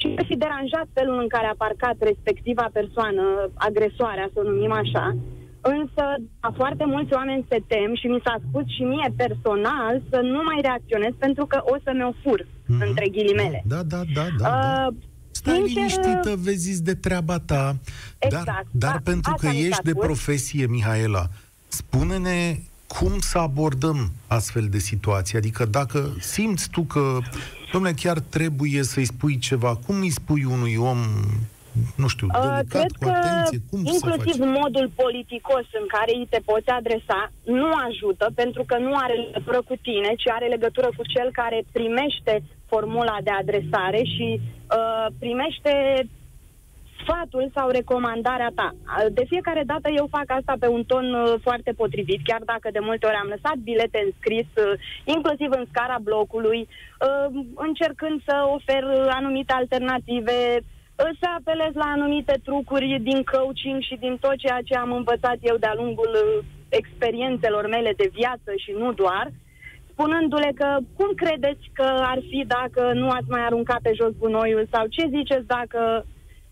și 0.01 0.07
ar 0.19 0.25
fi 0.29 0.35
deranjat 0.45 0.87
felul 0.97 1.17
în 1.23 1.27
care 1.35 1.47
a 1.49 1.61
parcat 1.65 1.95
respectiva 2.11 2.67
persoană, 2.79 3.23
agresoarea, 3.67 4.29
să 4.33 4.37
o 4.41 4.47
numim 4.49 4.71
așa. 4.83 5.05
Însă, 5.77 6.03
a 6.39 6.51
foarte 6.55 6.85
mulți 6.93 7.13
oameni 7.13 7.45
se 7.49 7.59
tem 7.67 7.91
și 7.95 8.07
mi 8.07 8.21
s-a 8.25 8.35
spus 8.47 8.65
și 8.75 8.81
mie 8.93 9.09
personal 9.23 9.93
să 10.09 10.17
nu 10.33 10.41
mai 10.49 10.59
reacționez 10.61 11.13
pentru 11.25 11.45
că 11.51 11.57
o 11.73 11.75
să 11.83 11.91
mi-o 11.97 12.11
fur, 12.23 12.39
Mhm. 12.65 12.81
între 12.87 13.07
ghilimele. 13.15 13.63
Da, 13.73 13.81
da, 13.93 14.01
da, 14.17 14.25
da. 14.39 14.49
da. 14.49 14.85
Uh, 14.87 14.93
Stai 15.31 15.53
sincer, 15.55 15.75
liniștită, 15.75 16.31
vezi 16.37 16.83
de 16.83 16.93
treaba 16.95 17.37
ta. 17.39 17.75
Exact, 18.19 18.45
Dar, 18.45 18.65
dar 18.71 18.91
da, 18.91 18.99
pentru 19.11 19.33
că 19.33 19.45
asta 19.45 19.49
mi 19.57 19.61
s-a 19.61 19.67
ești 19.67 19.83
de 19.83 19.89
spus. 19.89 20.03
profesie, 20.05 20.65
Mihaela, 20.67 21.25
spune-ne 21.67 22.57
cum 22.87 23.19
să 23.19 23.37
abordăm 23.37 24.11
astfel 24.27 24.67
de 24.69 24.77
situații. 24.77 25.37
Adică 25.37 25.65
dacă 25.65 26.15
simți 26.19 26.69
tu 26.69 26.81
că, 26.81 27.17
domnule, 27.71 27.93
chiar 27.93 28.19
trebuie 28.19 28.83
să-i 28.83 29.05
spui 29.05 29.37
ceva, 29.37 29.75
cum 29.85 29.95
îi 29.99 30.09
spui 30.09 30.43
unui 30.43 30.75
om, 30.75 30.99
nu 31.95 32.07
știu, 32.07 32.27
Uh, 32.27 32.39
delicat, 32.41 32.65
cred 32.67 32.91
cu 32.99 33.03
că 33.03 33.09
atenție, 33.09 33.59
cum 33.69 33.79
inclusiv 33.79 34.35
să 34.35 34.39
faci? 34.39 34.59
modul 34.61 34.87
politicos 35.03 35.65
în 35.81 35.85
care 35.95 36.11
îi 36.19 36.27
te 36.29 36.39
poți 36.45 36.69
adresa 36.69 37.31
nu 37.43 37.69
ajută 37.87 38.25
pentru 38.35 38.63
că 38.69 38.77
nu 38.77 38.93
are 39.03 39.13
legătură 39.13 39.61
cu 39.69 39.75
tine, 39.87 40.11
ci 40.21 40.27
are 40.37 40.47
legătură 40.47 40.89
cu 40.97 41.03
cel 41.13 41.29
care 41.31 41.63
primește 41.71 42.33
formula 42.71 43.17
de 43.23 43.33
adresare 43.41 44.01
și 44.13 44.27
uh, 44.39 45.07
primește 45.19 45.73
sfatul 47.01 47.51
sau 47.55 47.69
recomandarea 47.69 48.51
ta. 48.55 48.69
De 49.11 49.23
fiecare 49.27 49.63
dată 49.65 49.89
eu 49.89 50.07
fac 50.17 50.27
asta 50.27 50.53
pe 50.59 50.67
un 50.67 50.83
ton 50.83 51.13
uh, 51.13 51.33
foarte 51.41 51.71
potrivit, 51.71 52.19
chiar 52.23 52.41
dacă 52.45 52.69
de 52.71 52.79
multe 52.79 53.05
ori 53.05 53.21
am 53.21 53.33
lăsat 53.35 53.55
bilete 53.55 53.99
în 54.05 54.11
scris, 54.19 54.49
uh, 54.55 54.79
inclusiv 55.03 55.49
în 55.59 55.65
scara 55.71 55.97
blocului, 56.01 56.61
uh, 56.67 57.27
încercând 57.55 58.21
să 58.27 58.35
ofer 58.55 58.83
anumite 59.19 59.53
alternative, 59.53 60.37
să 61.19 61.27
apelez 61.37 61.73
la 61.73 61.87
anumite 61.95 62.35
trucuri 62.43 62.99
din 63.09 63.23
coaching 63.31 63.81
și 63.81 63.95
din 63.99 64.17
tot 64.17 64.35
ceea 64.35 64.59
ce 64.65 64.75
am 64.75 64.91
învățat 64.91 65.37
eu 65.41 65.57
de-a 65.57 65.73
lungul 65.75 66.43
experiențelor 66.69 67.67
mele 67.67 67.93
de 67.97 68.09
viață 68.13 68.51
și 68.63 68.71
nu 68.77 68.93
doar, 68.93 69.31
spunându-le 69.91 70.51
că 70.55 70.77
cum 70.97 71.09
credeți 71.15 71.63
că 71.73 71.87
ar 72.13 72.19
fi 72.29 72.43
dacă 72.47 72.91
nu 72.93 73.09
ați 73.09 73.29
mai 73.29 73.43
aruncat 73.45 73.79
pe 73.81 73.91
jos 73.99 74.13
gunoiul 74.19 74.67
sau 74.71 74.85
ce 74.87 75.03
ziceți 75.09 75.47
dacă 75.47 76.05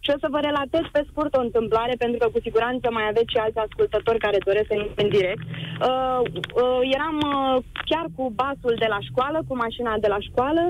și 0.04 0.10
o 0.16 0.18
să 0.24 0.28
vă 0.34 0.40
relatez 0.40 0.86
pe 0.92 1.06
scurt 1.10 1.34
o 1.36 1.46
întâmplare, 1.48 1.94
pentru 2.04 2.18
că 2.20 2.28
cu 2.34 2.40
siguranță 2.46 2.88
mai 2.92 3.06
aveți 3.08 3.32
și 3.34 3.42
alți 3.44 3.64
ascultători 3.66 4.24
care 4.26 4.48
doresc 4.50 4.68
să 4.68 4.76
intre 4.76 5.04
în 5.04 5.10
direct. 5.18 5.44
Uh, 5.90 6.22
uh, 6.64 6.82
eram 6.96 7.18
uh, 7.34 7.56
chiar 7.90 8.06
cu 8.16 8.24
basul 8.42 8.76
de 8.84 8.90
la 8.94 9.00
școală, 9.10 9.38
cu 9.48 9.56
mașina 9.56 9.94
de 10.04 10.08
la 10.08 10.20
școală, 10.28 10.64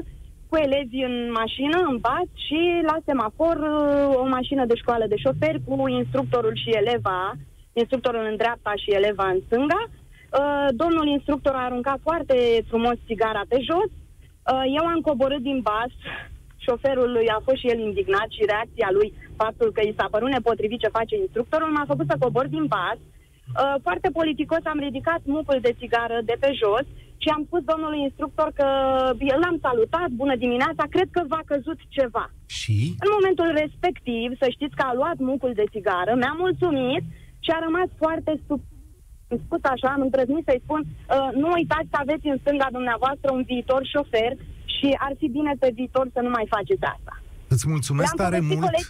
cu 0.49 0.55
elevii 0.55 1.09
în 1.11 1.31
mașină, 1.41 1.77
în 1.89 1.97
bas 2.07 2.27
și 2.45 2.59
la 2.89 2.97
semafor 3.05 3.57
uh, 3.57 4.15
o 4.23 4.25
mașină 4.37 4.65
de 4.65 4.75
școală 4.75 5.05
de 5.07 5.17
șoferi 5.23 5.61
cu 5.67 5.87
instructorul 5.87 6.55
și 6.63 6.69
eleva, 6.81 7.21
instructorul 7.73 8.25
în 8.29 8.35
dreapta 8.35 8.73
și 8.83 8.89
eleva 8.99 9.25
în 9.33 9.39
stânga. 9.45 9.81
Uh, 9.89 10.67
domnul 10.81 11.07
instructor 11.07 11.53
a 11.55 11.67
aruncat 11.69 11.99
foarte 12.01 12.35
frumos 12.67 12.97
țigara 13.05 13.41
pe 13.47 13.57
jos. 13.69 13.89
Uh, 13.91 14.63
eu 14.77 14.85
am 14.85 14.99
coborât 14.99 15.41
din 15.49 15.59
bas, 15.61 15.93
șoferul 16.69 17.09
lui 17.17 17.27
a 17.37 17.39
fost 17.47 17.59
și 17.61 17.71
el 17.73 17.79
indignat 17.79 18.29
și 18.37 18.49
reacția 18.51 18.89
lui, 18.97 19.09
faptul 19.41 19.69
că 19.75 19.81
i 19.83 19.97
s-a 19.97 20.07
părut 20.13 20.31
nepotrivit 20.31 20.79
ce 20.81 20.97
face 20.97 21.15
instructorul, 21.25 21.71
m-a 21.75 21.91
făcut 21.91 22.07
să 22.09 22.21
cobor 22.23 22.47
din 22.55 22.65
bas. 22.75 22.99
Uh, 23.03 23.75
foarte 23.85 24.09
politicos 24.19 24.61
am 24.63 24.79
ridicat 24.87 25.21
mucul 25.35 25.59
de 25.65 25.75
țigară 25.79 26.17
de 26.29 26.35
pe 26.43 26.49
jos 26.61 26.85
și 27.23 27.29
am 27.35 27.43
spus 27.47 27.61
domnului 27.71 28.01
instructor 28.07 28.49
că 28.59 28.67
l-am 29.43 29.57
salutat, 29.65 30.09
bună 30.21 30.35
dimineața, 30.43 30.83
cred 30.95 31.09
că 31.11 31.21
v-a 31.31 31.43
căzut 31.51 31.79
ceva. 31.97 32.25
Și? 32.59 32.77
În 33.03 33.09
momentul 33.17 33.49
respectiv, 33.63 34.27
să 34.41 34.47
știți 34.55 34.77
că 34.79 34.83
a 34.87 34.97
luat 34.99 35.17
mucul 35.31 35.53
de 35.59 35.69
țigară, 35.73 36.11
mi-a 36.15 36.35
mulțumit 36.45 37.03
și 37.45 37.51
a 37.53 37.59
rămas 37.67 37.89
foarte 38.03 38.31
stup 38.43 38.61
am 39.31 39.41
spus 39.45 39.63
așa, 39.73 39.89
am 39.93 40.01
îndrăznit 40.01 40.43
să-i 40.47 40.65
spun, 40.65 40.81
uh, 40.85 41.29
nu 41.41 41.47
uitați 41.59 41.91
că 41.91 41.97
aveți 41.99 42.27
în 42.33 42.37
stânga 42.41 42.67
dumneavoastră 42.77 43.27
un 43.31 43.43
viitor 43.51 43.81
șofer 43.93 44.31
și 44.79 44.95
ar 44.99 45.13
fi 45.17 45.27
bine 45.27 45.53
pe 45.59 45.71
viitor 45.75 46.09
să 46.13 46.19
nu 46.21 46.29
mai 46.29 46.45
faceți 46.49 46.83
asta. 46.83 47.21
Îți 47.47 47.67
mulțumesc 47.67 48.13
tare 48.15 48.39
mult. 48.39 48.59
Colegi... 48.59 48.89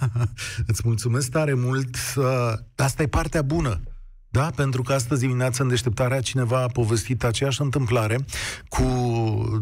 Îți 0.70 0.82
mulțumesc 0.84 1.30
tare 1.30 1.54
mult. 1.54 1.96
Uh, 2.16 2.24
asta 2.76 3.02
e 3.02 3.06
partea 3.06 3.42
bună. 3.42 3.80
Da, 4.32 4.50
pentru 4.56 4.82
că 4.82 4.92
astăzi 4.92 5.20
dimineața 5.20 5.62
în 5.62 5.68
deșteptarea 5.68 6.20
cineva 6.20 6.62
a 6.62 6.66
povestit 6.66 7.24
aceeași 7.24 7.62
întâmplare 7.62 8.16
cu 8.68 8.84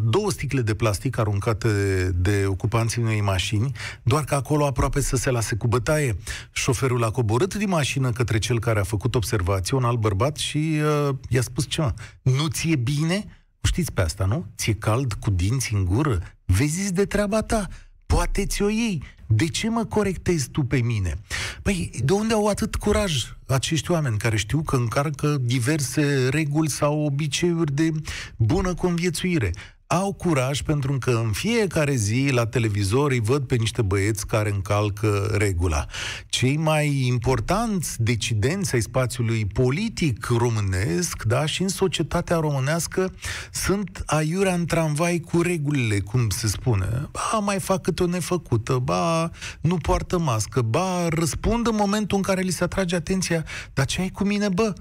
două 0.05 0.31
sticle 0.31 0.61
de 0.61 0.75
plastic 0.75 1.19
aruncate 1.19 1.69
de 2.15 2.45
ocupanții 2.47 3.03
unei 3.03 3.21
mașini, 3.21 3.73
doar 4.03 4.25
că 4.25 4.35
acolo 4.35 4.67
aproape 4.67 5.01
să 5.01 5.17
se 5.17 5.31
lase 5.31 5.57
cu 5.57 5.67
bătaie. 5.67 6.17
Șoferul 6.53 7.05
a 7.05 7.11
coborât 7.11 7.55
din 7.55 7.69
mașină 7.69 8.11
către 8.11 8.39
cel 8.39 8.61
care 8.61 8.81
a 8.81 8.83
făcut 8.83 9.15
observație, 9.15 9.77
un 9.77 9.85
alt 9.85 9.99
bărbat, 9.99 10.37
și 10.37 10.81
uh, 11.09 11.15
i-a 11.29 11.43
spus 11.43 11.67
ceva. 11.69 11.95
Nu 12.23 12.47
ți-e 12.47 12.77
bine? 12.77 13.25
Știți 13.63 13.93
pe 13.93 14.01
asta, 14.01 14.25
nu? 14.25 14.47
Ți-e 14.57 14.75
cald 14.75 15.13
cu 15.13 15.31
dinți 15.31 15.75
în 15.75 15.85
gură? 15.85 16.23
Vezi 16.45 16.93
de 16.93 17.05
treaba 17.05 17.43
ta. 17.43 17.67
Poate 18.07 18.47
ți-o 18.47 18.69
iei. 18.69 19.03
De 19.27 19.49
ce 19.49 19.69
mă 19.69 19.85
corectezi 19.85 20.49
tu 20.49 20.63
pe 20.63 20.81
mine? 20.81 21.15
Păi, 21.63 21.91
de 22.05 22.13
unde 22.13 22.35
au 22.35 22.47
atât 22.47 22.75
curaj 22.75 23.37
acești 23.47 23.91
oameni 23.91 24.19
care 24.19 24.37
știu 24.37 24.63
că 24.63 24.77
încarcă 24.77 25.37
diverse 25.41 26.29
reguli 26.29 26.69
sau 26.71 27.05
obiceiuri 27.05 27.75
de 27.75 27.91
bună 28.37 28.75
conviețuire? 28.75 29.51
Au 29.91 30.13
curaj 30.13 30.63
pentru 30.63 30.99
că 30.99 31.11
în 31.11 31.33
fiecare 31.33 31.95
zi 31.95 32.29
la 32.31 32.47
televizor 32.47 33.11
îi 33.11 33.21
văd 33.21 33.47
pe 33.47 33.55
niște 33.55 33.83
băieți 33.83 34.27
care 34.27 34.51
încalcă 34.51 35.35
regula. 35.37 35.87
Cei 36.27 36.57
mai 36.57 37.07
importanți 37.07 38.03
decidenți 38.03 38.75
ai 38.75 38.81
spațiului 38.81 39.47
politic 39.47 40.27
românesc, 40.27 41.23
da, 41.23 41.47
și 41.47 41.63
în 41.63 41.69
societatea 41.69 42.37
românească 42.37 43.13
sunt 43.53 44.03
aiurea 44.07 44.55
în 44.55 44.67
tramvai 44.67 45.19
cu 45.19 45.43
regulile, 45.43 46.01
cum 46.01 46.29
se 46.29 46.47
spune. 46.47 47.09
Ba, 47.11 47.39
mai 47.39 47.61
fac 47.61 47.83
câte 47.83 48.03
o 48.03 48.07
nefăcută, 48.07 48.79
ba, 48.79 49.31
nu 49.61 49.77
poartă 49.77 50.19
mască, 50.19 50.63
ba, 50.63 51.09
răspund 51.09 51.67
în 51.67 51.75
momentul 51.75 52.17
în 52.17 52.23
care 52.23 52.41
li 52.41 52.51
se 52.51 52.65
atrage 52.65 52.95
atenția, 52.95 53.45
dar 53.73 53.87
ce 53.87 54.01
ai 54.01 54.09
cu 54.09 54.25
mine, 54.25 54.49
bă? 54.49 54.73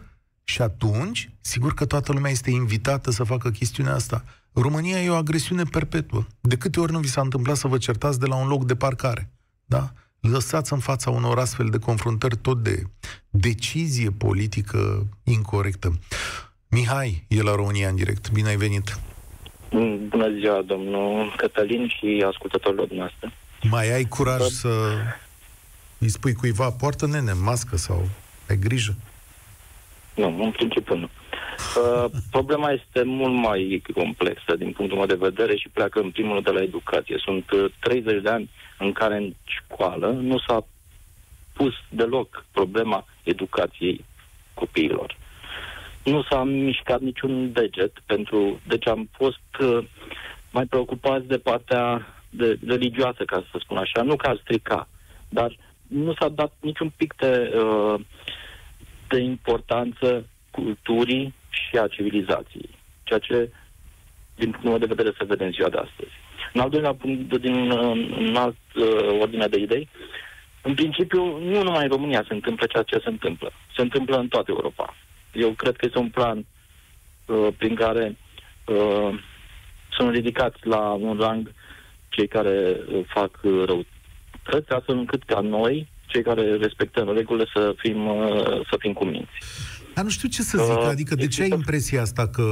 Și 0.44 0.62
atunci, 0.62 1.30
sigur 1.42 1.74
că 1.74 1.86
toată 1.86 2.12
lumea 2.12 2.32
este 2.32 2.50
invitată 2.50 3.12
să 3.12 3.24
facă 3.24 3.50
chestiunea 3.50 3.94
asta. 3.94 4.24
România 4.62 5.02
e 5.02 5.10
o 5.10 5.16
agresiune 5.16 5.64
perpetuă. 5.64 6.26
De 6.42 6.58
câte 6.58 6.80
ori 6.80 6.92
nu 6.92 7.00
vi 7.00 7.08
s-a 7.08 7.22
întâmplat 7.22 7.56
să 7.56 7.68
vă 7.68 7.78
certați 7.78 8.20
de 8.20 8.26
la 8.26 8.36
un 8.36 8.48
loc 8.48 8.66
de 8.66 8.76
parcare? 8.76 9.30
Da? 9.66 9.92
Lăsați 10.20 10.74
în 10.74 10.80
fața 10.80 11.10
unor 11.10 11.40
astfel 11.40 11.70
de 11.70 11.78
confruntări 11.78 12.38
tot 12.38 12.64
de 12.64 12.84
decizie 13.30 14.10
politică 14.10 15.08
incorrectă. 15.24 16.00
Mihai 16.70 17.26
e 17.28 17.42
la 17.42 17.56
România 17.56 17.90
în 17.90 17.96
direct. 17.96 18.32
Bine 18.32 18.50
ai 18.50 18.56
venit! 18.56 19.00
Bună 20.08 20.30
ziua, 20.40 20.62
domnul 20.66 21.34
Cătălin 21.38 21.88
și 21.88 22.24
ascultătorilor 22.28 22.90
noastre. 22.90 23.34
Mai 23.70 23.94
ai 23.94 24.04
curaj 24.04 24.38
Bă... 24.38 24.46
să 24.46 24.70
îi 25.98 26.10
spui 26.10 26.34
cuiva, 26.34 26.72
poartă 26.72 27.08
nene, 27.08 27.34
mască 27.34 27.78
sau 27.78 28.08
ai 28.50 28.58
grijă? 28.58 28.96
Nu, 30.16 30.44
în 30.44 30.52
principiu 30.52 30.96
nu. 30.98 31.10
Uh, 31.58 32.06
problema 32.32 32.72
este 32.72 33.04
mult 33.04 33.34
mai 33.34 33.82
complexă 33.94 34.56
din 34.56 34.72
punctul 34.72 34.98
meu 34.98 35.08
de 35.08 35.16
vedere 35.30 35.56
și 35.56 35.70
pleacă 35.70 36.00
în 36.00 36.12
primul 36.12 36.34
rând 36.34 36.46
de 36.46 36.52
la 36.52 36.62
educație. 36.62 37.16
Sunt 37.24 37.52
uh, 37.52 37.72
30 37.80 38.22
de 38.22 38.30
ani 38.30 38.50
în 38.80 38.92
care 38.92 39.18
în 39.18 39.34
școală 39.46 40.12
nu 40.12 40.38
s-a 40.40 40.68
pus 41.54 41.74
deloc 41.90 42.46
problema 42.52 43.06
educației 43.24 44.06
copiilor. 44.54 45.18
Nu 46.04 46.24
s-a 46.24 46.44
mișcat 46.44 47.00
niciun 47.00 47.52
deget 47.52 47.92
pentru... 48.06 48.60
Deci 48.68 48.88
am 48.88 49.10
fost 49.12 49.50
uh, 49.60 49.86
mai 50.52 50.66
preocupați 50.66 51.28
de 51.28 51.38
partea 51.38 52.14
de 52.30 52.60
religioasă, 52.68 53.24
ca 53.26 53.44
să 53.52 53.58
spun 53.60 53.78
așa. 53.78 54.02
Nu 54.02 54.16
ca 54.16 54.30
a 54.30 54.40
strica, 54.42 54.88
dar 55.30 55.56
nu 55.88 56.14
s-a 56.14 56.30
dat 56.30 56.54
niciun 56.60 56.92
pic 56.96 57.14
de, 57.18 57.54
uh, 57.56 58.00
de 59.08 59.20
importanță 59.20 60.26
culturii 60.52 61.34
și 61.70 61.78
a 61.78 61.88
civilizației, 61.88 62.70
ceea 63.04 63.20
ce, 63.20 63.50
din 64.36 64.50
punctul 64.50 64.70
meu 64.70 64.80
de 64.80 64.94
vedere, 64.94 65.14
se 65.18 65.24
vede 65.24 65.46
în 65.46 65.52
ziua 65.52 65.70
de 65.70 65.78
astăzi. 65.78 66.12
În 66.54 66.62
al 66.62 66.70
doilea 66.70 66.94
punct, 66.94 67.38
din 67.38 67.72
în 68.18 68.36
alt 68.36 68.58
uh, 68.76 69.20
ordine 69.22 69.48
de 69.48 69.60
idei, 69.60 69.90
în 70.62 70.74
principiu, 70.74 71.40
nu 71.40 71.64
numai 71.64 71.84
în 71.84 71.90
România 71.90 72.24
se 72.28 72.34
întâmplă 72.34 72.66
ceea 72.66 72.84
ce 72.84 73.00
se 73.04 73.10
întâmplă. 73.10 73.52
Se 73.76 73.82
întâmplă 73.82 74.18
în 74.18 74.28
toată 74.28 74.52
Europa. 74.52 74.96
Eu 75.34 75.50
cred 75.50 75.76
că 75.76 75.86
este 75.86 76.00
un 76.00 76.10
plan 76.10 76.46
uh, 77.26 77.48
prin 77.58 77.76
care 77.76 78.18
uh, 78.66 79.20
sunt 79.90 80.14
ridicați 80.14 80.68
la 80.68 80.92
un 80.92 81.18
rang 81.20 81.52
cei 82.10 82.28
care 82.28 82.78
uh, 82.92 83.00
fac 83.08 83.40
uh, 83.44 83.64
răutăți, 83.66 84.72
astfel 84.72 84.98
încât 84.98 85.24
ca 85.24 85.40
noi, 85.40 85.88
cei 86.06 86.22
care 86.24 86.56
respectăm 86.56 87.14
regulile, 87.14 87.50
să 87.54 87.74
fim, 87.78 88.08
uh, 88.08 88.66
să 88.70 88.76
fim 88.80 88.94
cu 88.94 89.06
minți. 89.06 89.32
Dar 89.98 90.06
nu 90.06 90.12
știu 90.12 90.28
ce 90.28 90.44
să 90.44 90.58
zic, 90.70 90.78
uh, 90.78 90.88
adică 90.88 91.16
de 91.16 91.28
ce 91.28 91.42
ai 91.42 91.50
impresia 91.50 92.02
asta 92.02 92.28
că 92.28 92.46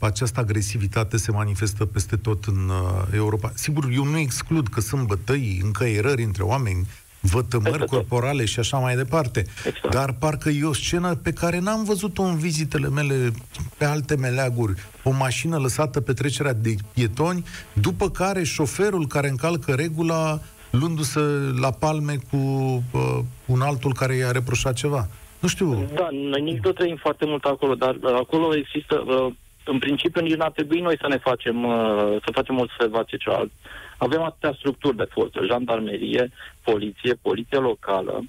această 0.00 0.40
agresivitate 0.40 1.16
se 1.16 1.30
manifestă 1.30 1.84
peste 1.84 2.16
tot 2.16 2.44
în 2.44 2.68
uh, 2.68 3.14
Europa? 3.14 3.52
Sigur, 3.54 3.88
eu 3.92 4.04
nu 4.04 4.18
exclud 4.18 4.68
că 4.68 4.80
sunt 4.80 5.06
bătăi, 5.06 5.60
încăierări 5.62 6.22
între 6.22 6.42
oameni, 6.42 6.88
vătămări 7.20 7.86
corporale 7.86 8.44
și 8.44 8.58
așa 8.58 8.76
mai 8.78 8.96
departe. 8.96 9.46
Exact. 9.66 9.94
Dar 9.94 10.12
parcă 10.12 10.48
e 10.48 10.64
o 10.64 10.72
scenă 10.72 11.14
pe 11.14 11.32
care 11.32 11.58
n-am 11.58 11.84
văzut-o 11.84 12.22
în 12.22 12.36
vizitele 12.36 12.88
mele 12.88 13.32
pe 13.76 13.84
alte 13.84 14.16
meleaguri. 14.16 14.74
O 15.02 15.10
mașină 15.10 15.56
lăsată 15.56 16.00
pe 16.00 16.12
trecerea 16.12 16.52
de 16.52 16.74
pietoni, 16.94 17.44
după 17.72 18.10
care 18.10 18.42
șoferul 18.42 19.06
care 19.06 19.28
încalcă 19.28 19.72
regula 19.72 20.40
luându-se 20.70 21.20
la 21.60 21.70
palme 21.70 22.18
cu 22.30 22.36
uh, 22.36 23.18
un 23.46 23.60
altul 23.60 23.94
care 23.94 24.14
i-a 24.14 24.30
reproșat 24.30 24.74
ceva. 24.74 25.08
Nu 25.40 25.48
știu. 25.48 25.88
Da, 25.94 26.08
noi 26.10 26.40
nici 26.40 26.62
nu 26.62 26.72
trăim 26.72 26.96
foarte 26.96 27.26
mult 27.26 27.44
acolo, 27.44 27.74
dar 27.74 27.94
uh, 27.94 28.14
acolo 28.14 28.56
există, 28.56 29.04
uh, 29.06 29.32
în 29.64 29.78
principiu, 29.78 30.20
nici 30.20 30.34
nu 30.34 30.44
ar 30.44 30.50
trebui 30.50 30.80
noi 30.80 30.96
să 31.00 31.08
ne 31.08 31.16
facem, 31.16 31.64
uh, 31.64 32.16
să 32.24 32.30
facem 32.32 32.58
o 32.58 32.62
observație 32.62 33.18
cealaltă. 33.18 33.52
Avem 33.96 34.22
atâtea 34.22 34.52
structuri 34.58 34.96
de 34.96 35.08
forță, 35.10 35.40
jandarmerie, 35.46 36.30
poliție, 36.62 37.14
poliție 37.22 37.58
locală 37.58 38.24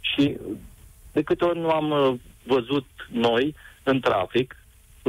și 0.00 0.36
de 1.12 1.22
câte 1.22 1.44
ori 1.44 1.58
nu 1.58 1.70
am 1.70 2.20
văzut 2.42 2.86
noi 3.10 3.54
în 3.82 4.00
trafic, 4.00 4.56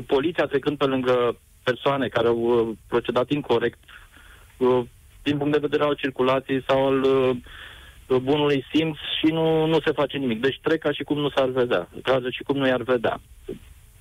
poliția 0.05 0.45
trecând 0.45 0.77
pe 0.77 0.85
lângă 0.85 1.37
persoane 1.63 2.07
care 2.07 2.27
au 2.27 2.75
procedat 2.87 3.29
incorrect 3.29 3.79
din 5.23 5.37
punct 5.37 5.51
de 5.51 5.67
vedere 5.67 5.83
al 5.83 5.95
circulației 5.95 6.63
sau 6.67 6.87
al 6.87 7.05
bunului 8.07 8.65
simț 8.73 8.97
și 9.19 9.31
nu, 9.31 9.65
nu 9.65 9.79
se 9.85 9.91
face 9.91 10.17
nimic. 10.17 10.41
Deci 10.41 10.59
trec 10.61 10.79
ca 10.79 10.91
și 10.91 11.03
cum 11.03 11.17
nu 11.17 11.29
s-ar 11.29 11.49
vedea, 11.49 11.89
ca 12.03 12.19
și 12.29 12.43
cum 12.43 12.57
nu 12.57 12.67
i-ar 12.67 12.81
vedea. 12.81 13.21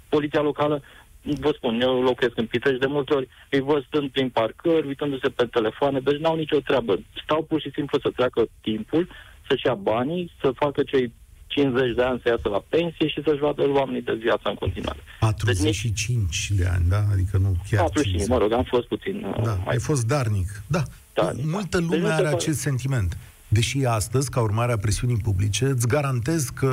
Poliția 0.08 0.40
locală, 0.40 0.82
vă 1.22 1.52
spun, 1.56 1.80
eu 1.80 2.02
locuiesc 2.02 2.36
în 2.36 2.46
Pitești 2.46 2.78
de 2.78 2.86
multe 2.86 3.14
ori, 3.14 3.28
îi 3.50 3.60
văd 3.60 3.84
stând 3.86 4.10
prin 4.10 4.28
parcări, 4.28 4.86
uitându-se 4.86 5.28
pe 5.28 5.44
telefoane, 5.44 6.00
deci 6.00 6.20
n-au 6.20 6.36
nicio 6.36 6.60
treabă. 6.60 6.98
Stau 7.22 7.42
pur 7.42 7.60
și 7.60 7.70
simplu 7.74 7.98
să 8.00 8.10
treacă 8.10 8.46
timpul, 8.60 9.08
să-și 9.48 9.66
ia 9.66 9.74
banii, 9.74 10.32
să 10.40 10.50
facă 10.54 10.82
cei 10.82 11.12
50 11.46 11.94
de 11.94 12.02
ani 12.02 12.20
să 12.22 12.28
iasă 12.28 12.48
la 12.48 12.62
pensie 12.68 13.08
și 13.08 13.22
să-și 13.24 13.40
vadă 13.40 13.62
oamenii 13.68 14.02
de 14.02 14.14
viață 14.14 14.48
în 14.48 14.54
continuare. 14.54 14.98
45 15.20 16.48
deci, 16.48 16.58
de 16.58 16.66
ani, 16.74 16.84
da? 16.88 17.02
Adică 17.12 17.38
nu 17.38 17.56
chiar 17.70 17.80
45, 17.80 18.28
mă 18.28 18.38
rog, 18.38 18.52
am 18.52 18.66
fost 18.74 18.86
puțin... 18.86 19.20
Da, 19.20 19.28
uh, 19.28 19.58
mai... 19.64 19.74
ai 19.74 19.78
fost 19.78 20.06
darnic. 20.06 20.48
Da, 20.66 20.82
darnic, 21.12 21.44
multă 21.44 21.78
da. 21.78 21.84
lume 21.84 21.98
deci 21.98 22.10
are 22.10 22.26
acest 22.26 22.58
sentiment. 22.58 23.16
Deși 23.54 23.84
astăzi, 23.84 24.30
ca 24.30 24.40
urmare 24.40 24.72
a 24.72 24.76
presiunii 24.76 25.16
publice, 25.16 25.64
îți 25.64 25.88
garantez 25.88 26.48
că 26.48 26.72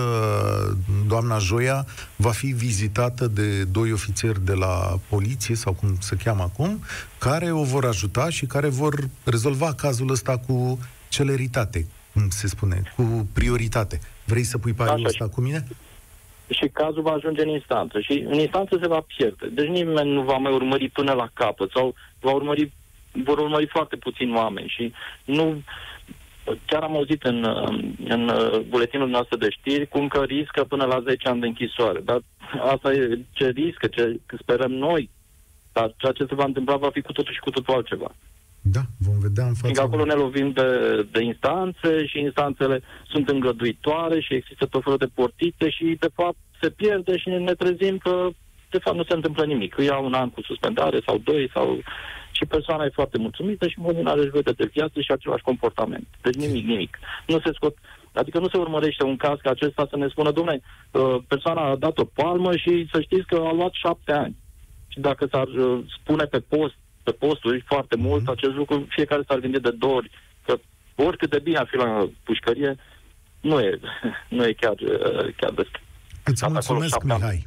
doamna 1.08 1.38
Joia 1.38 1.86
va 2.16 2.30
fi 2.32 2.48
vizitată 2.48 3.28
de 3.28 3.64
doi 3.64 3.92
ofițeri 3.92 4.46
de 4.46 4.54
la 4.54 5.00
poliție, 5.10 5.56
sau 5.56 5.74
cum 5.74 5.96
se 6.00 6.16
cheamă 6.24 6.44
acum, 6.44 6.80
care 7.20 7.52
o 7.52 7.64
vor 7.64 7.86
ajuta 7.86 8.30
și 8.30 8.46
care 8.46 8.68
vor 8.68 8.94
rezolva 9.24 9.74
cazul 9.74 10.12
ăsta 10.12 10.38
cu 10.38 10.80
celeritate, 11.10 11.88
cum 12.14 12.30
se 12.30 12.48
spune, 12.48 12.82
cu 12.96 13.28
prioritate. 13.34 14.00
Vrei 14.26 14.44
să 14.44 14.58
pui 14.58 14.74
pariul 14.74 15.06
ăsta 15.06 15.28
cu 15.28 15.42
mine? 15.42 15.68
și 16.50 16.68
cazul 16.68 17.02
va 17.02 17.12
ajunge 17.12 17.42
în 17.42 17.50
instanță 17.50 18.00
și 18.00 18.26
în 18.28 18.40
instanță 18.40 18.78
se 18.82 18.88
va 18.88 19.06
pierde. 19.18 19.48
Deci 19.48 19.68
nimeni 19.68 20.14
nu 20.14 20.22
va 20.22 20.38
mai 20.38 20.54
urmări 20.54 20.90
până 20.90 21.14
la 21.14 21.30
capăt 21.34 21.72
sau 21.72 21.94
va 22.20 22.32
urmări, 22.32 22.72
vor 23.12 23.38
urmări 23.38 23.68
foarte 23.68 23.96
puțini 23.96 24.36
oameni 24.36 24.74
și 24.76 24.94
nu 25.26 25.62
chiar 26.66 26.84
am 26.84 26.96
auzit 26.96 27.24
în, 27.24 27.46
în 28.08 28.32
buletinul 28.70 29.10
nostru 29.10 29.38
de 29.38 29.50
știri 29.50 29.88
cum 29.88 30.08
că 30.08 30.24
riscă 30.24 30.64
până 30.64 30.86
la 30.86 31.02
10 31.02 31.28
ani 31.28 31.40
de 31.40 31.48
închisoare. 31.48 32.00
Dar 32.00 32.22
asta 32.72 32.92
e 32.92 33.20
ce 33.32 33.48
riscă, 33.50 33.88
ce 33.88 34.20
sperăm 34.42 34.72
noi. 34.72 35.10
Dar 35.74 35.94
ceea 35.98 36.12
ce 36.12 36.26
se 36.26 36.36
va 36.36 36.44
întâmpla 36.44 36.76
va 36.76 36.90
fi 36.90 37.02
cu 37.02 37.12
totul 37.12 37.34
și 37.34 37.40
cu 37.40 37.50
totul 37.50 37.74
altceva. 37.74 38.12
Da, 38.62 38.82
vom 38.98 39.20
vedea 39.20 39.46
în 39.46 39.54
fața... 39.54 39.62
Fiindcă 39.62 39.84
acolo 39.84 40.06
ne 40.06 40.14
lovim 40.14 40.52
de, 40.52 40.68
de 41.12 41.22
instanțe 41.22 42.06
și 42.06 42.20
instanțele 42.20 42.82
sunt 43.08 43.30
îngăduitoare 43.30 44.20
și 44.20 44.34
există 44.34 44.66
tot 44.66 44.84
felul 44.84 44.98
de 44.98 45.10
portițe 45.14 45.70
și, 45.70 45.98
de 46.00 46.10
fapt, 46.14 46.38
se 46.62 46.70
pierde 46.70 47.18
și 47.18 47.30
ne 47.30 47.54
trezim 47.54 47.98
că, 47.98 48.28
de 48.70 48.78
fapt, 48.78 48.98
nu 48.98 49.04
se 49.04 49.14
întâmplă 49.14 49.46
nimic. 49.46 49.78
Îi 49.78 49.86
iau 49.86 50.06
un 50.06 50.14
an 50.14 50.30
cu 50.30 50.42
suspendare 50.42 51.00
sau 51.06 51.18
doi 51.18 51.50
sau... 51.54 51.80
Și 52.42 52.48
persoana 52.48 52.86
e 52.86 53.00
foarte 53.02 53.18
mulțumită 53.18 53.68
și 53.68 53.78
în 53.78 53.84
continuare 53.84 54.22
își 54.22 54.30
vede 54.30 54.52
de 54.52 54.70
viață 54.74 55.02
și 55.02 55.12
același 55.12 55.44
comportament. 55.44 56.08
Deci 56.22 56.36
nimic, 56.36 56.66
nimic. 56.66 57.00
Nu 57.28 57.40
se 57.40 57.52
scot 57.54 57.76
Adică 58.14 58.40
nu 58.40 58.50
se 58.50 58.58
urmărește 58.58 59.04
un 59.04 59.18
caz 59.18 59.38
ca 59.42 59.50
acesta 59.50 59.88
să 59.90 59.98
ne 59.98 60.08
spună, 60.08 60.32
domnule, 60.32 60.62
uh, 60.92 61.16
persoana 61.28 61.62
a 61.62 61.76
dat 61.76 61.98
o 61.98 62.06
palmă 62.06 62.56
și 62.56 62.88
să 62.92 63.02
știți 63.02 63.28
că 63.28 63.36
a 63.36 63.54
luat 63.54 63.72
șapte 63.74 64.12
ani. 64.12 64.36
Și 64.88 65.00
dacă 65.00 65.28
s-ar 65.32 65.48
uh, 65.48 65.80
spune 66.00 66.24
pe 66.24 66.40
post 66.40 66.76
pe 67.04 67.12
posturi 67.12 67.64
foarte 67.68 67.96
mm-hmm. 67.96 68.02
mult 68.02 68.28
acest 68.28 68.54
lucru, 68.54 68.86
fiecare 68.90 69.24
s-ar 69.28 69.40
gândi 69.40 69.60
de 69.60 69.72
două 69.72 69.94
ori, 69.94 70.12
că 70.46 70.60
oricât 70.96 71.30
de 71.30 71.40
bine 71.40 71.58
ar 71.58 71.68
fi 71.70 71.76
la 71.76 72.10
pușcărie, 72.24 72.76
nu 73.42 73.60
e, 73.60 73.80
nu 74.38 74.46
e 74.46 74.54
chiar, 74.54 74.76
chiar 75.38 75.52
des. 75.52 75.68
Îți 76.24 76.46
mulțumesc, 76.50 77.04
Mihai. 77.04 77.46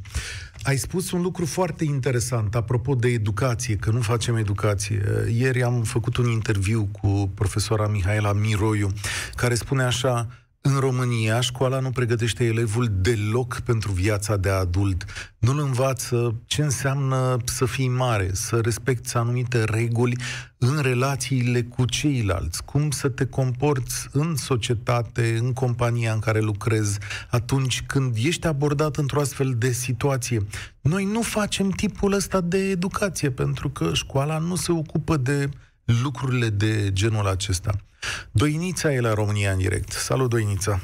Ai 0.65 0.77
spus 0.77 1.11
un 1.11 1.21
lucru 1.21 1.45
foarte 1.45 1.83
interesant 1.83 2.55
apropo 2.55 2.95
de 2.95 3.07
educație, 3.07 3.75
că 3.75 3.91
nu 3.91 4.01
facem 4.01 4.35
educație. 4.35 5.03
Ieri 5.31 5.63
am 5.63 5.83
făcut 5.83 6.17
un 6.17 6.29
interviu 6.29 6.89
cu 7.01 7.31
profesora 7.35 7.87
Mihaela 7.87 8.33
Miroiu, 8.33 8.89
care 9.35 9.55
spune 9.55 9.83
așa, 9.83 10.27
în 10.67 10.79
România, 10.79 11.41
școala 11.41 11.79
nu 11.79 11.89
pregătește 11.89 12.43
elevul 12.43 12.87
deloc 12.91 13.59
pentru 13.59 13.91
viața 13.91 14.37
de 14.37 14.49
adult. 14.49 15.05
Nu-l 15.37 15.59
învață 15.59 16.35
ce 16.45 16.61
înseamnă 16.61 17.37
să 17.43 17.65
fii 17.65 17.87
mare, 17.87 18.29
să 18.33 18.59
respecti 18.61 19.17
anumite 19.17 19.63
reguli 19.63 20.15
în 20.57 20.79
relațiile 20.81 21.63
cu 21.63 21.85
ceilalți, 21.85 22.63
cum 22.63 22.91
să 22.91 23.09
te 23.09 23.25
comporți 23.25 24.07
în 24.11 24.35
societate, 24.35 25.37
în 25.41 25.53
compania 25.53 26.13
în 26.13 26.19
care 26.19 26.39
lucrezi, 26.39 26.99
atunci 27.29 27.83
când 27.87 28.15
ești 28.23 28.47
abordat 28.47 28.95
într-o 28.95 29.19
astfel 29.19 29.55
de 29.57 29.71
situație. 29.71 30.45
Noi 30.81 31.05
nu 31.05 31.21
facem 31.21 31.69
tipul 31.69 32.13
ăsta 32.13 32.41
de 32.41 32.57
educație, 32.57 33.31
pentru 33.31 33.69
că 33.69 33.93
școala 33.93 34.37
nu 34.37 34.55
se 34.55 34.71
ocupă 34.71 35.17
de 35.17 35.49
lucrurile 36.03 36.47
de 36.47 36.93
genul 36.93 37.27
acesta. 37.27 37.71
Doinița 38.31 38.93
e 38.93 38.99
la 38.99 39.13
România 39.13 39.51
în 39.51 39.57
direct. 39.57 39.91
Salut, 39.91 40.29
Doinița! 40.29 40.79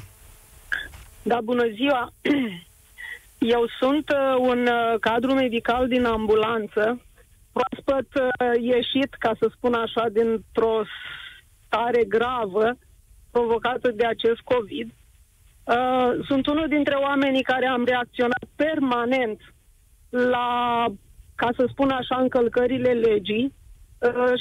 Da, 1.23 1.39
bună 1.43 1.67
ziua! 1.73 2.13
Eu 3.55 3.65
sunt 3.79 4.09
uh, 4.09 4.35
un 4.39 4.67
uh, 4.67 4.99
cadru 4.99 5.33
medical 5.33 5.87
din 5.87 6.05
ambulanță, 6.05 7.01
proaspăt 7.51 8.07
uh, 8.15 8.61
ieșit, 8.61 9.13
ca 9.19 9.35
să 9.39 9.51
spun 9.55 9.73
așa, 9.73 10.05
dintr-o 10.11 10.81
stare 11.65 12.03
gravă 12.03 12.77
provocată 13.31 13.91
de 13.91 14.05
acest 14.05 14.39
COVID. 14.39 14.87
Uh, 15.63 16.25
sunt 16.27 16.47
unul 16.47 16.67
dintre 16.67 16.95
oamenii 16.95 17.43
care 17.43 17.67
am 17.67 17.83
reacționat 17.85 18.43
permanent 18.55 19.53
la, 20.09 20.85
ca 21.35 21.49
să 21.55 21.65
spun 21.69 21.89
așa, 21.89 22.15
încălcările 22.15 22.91
legii 22.91 23.53
Uh, 23.53 23.60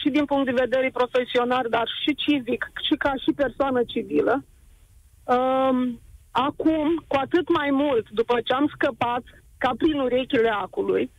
și 0.01 0.09
din 0.11 0.25
punct 0.25 0.45
de 0.45 0.61
vedere 0.65 0.91
profesional, 0.93 1.67
dar 1.71 1.89
și 2.03 2.15
civic, 2.15 2.71
și 2.89 2.95
ca 2.95 3.13
și 3.23 3.33
persoană 3.37 3.81
civilă. 3.87 4.45
Uh, 5.25 5.93
acum, 6.31 7.05
cu 7.07 7.17
atât 7.17 7.49
mai 7.49 7.71
mult, 7.71 8.11
după 8.11 8.41
ce 8.45 8.53
am 8.53 8.71
scăpat 8.75 9.23
ca 9.59 9.71
prin 9.79 9.99
urechile 9.99 10.49
acului, 10.49 11.11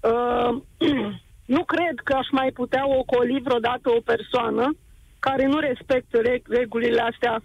uh, 0.00 0.62
nu 1.54 1.64
cred 1.64 1.94
că 2.04 2.14
aș 2.14 2.26
mai 2.30 2.50
putea 2.50 2.88
ocoli 2.88 3.40
vreodată 3.40 3.90
o 3.90 4.00
persoană 4.04 4.76
care 5.18 5.46
nu 5.46 5.58
respectă 5.58 6.20
regulile 6.48 7.00
astea 7.00 7.42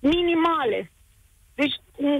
minimale. 0.00 0.90
Deci 1.54 1.74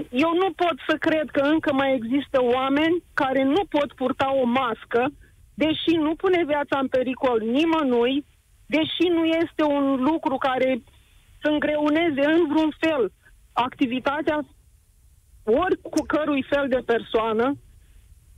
eu 0.09 0.33
nu 0.33 0.51
pot 0.55 0.75
să 0.87 0.95
cred 0.99 1.29
că 1.31 1.41
încă 1.41 1.73
mai 1.73 1.93
există 1.93 2.43
oameni 2.43 3.03
care 3.13 3.43
nu 3.43 3.65
pot 3.69 3.93
purta 3.93 4.33
o 4.33 4.45
mască 4.45 5.11
deși 5.55 5.93
nu 5.95 6.15
pune 6.15 6.43
viața 6.45 6.79
în 6.79 6.87
pericol 6.87 7.41
nimănui, 7.41 8.25
deși 8.65 9.05
nu 9.09 9.23
este 9.25 9.63
un 9.63 10.03
lucru 10.03 10.35
care 10.37 10.81
să 11.41 11.47
îngreuneze 11.49 12.25
în 12.25 12.47
vreun 12.47 12.73
fel 12.79 13.11
activitatea 13.53 14.45
ori 15.43 15.81
cu 15.81 16.01
cărui 16.07 16.43
fel 16.49 16.65
de 16.67 16.81
persoană, 16.85 17.57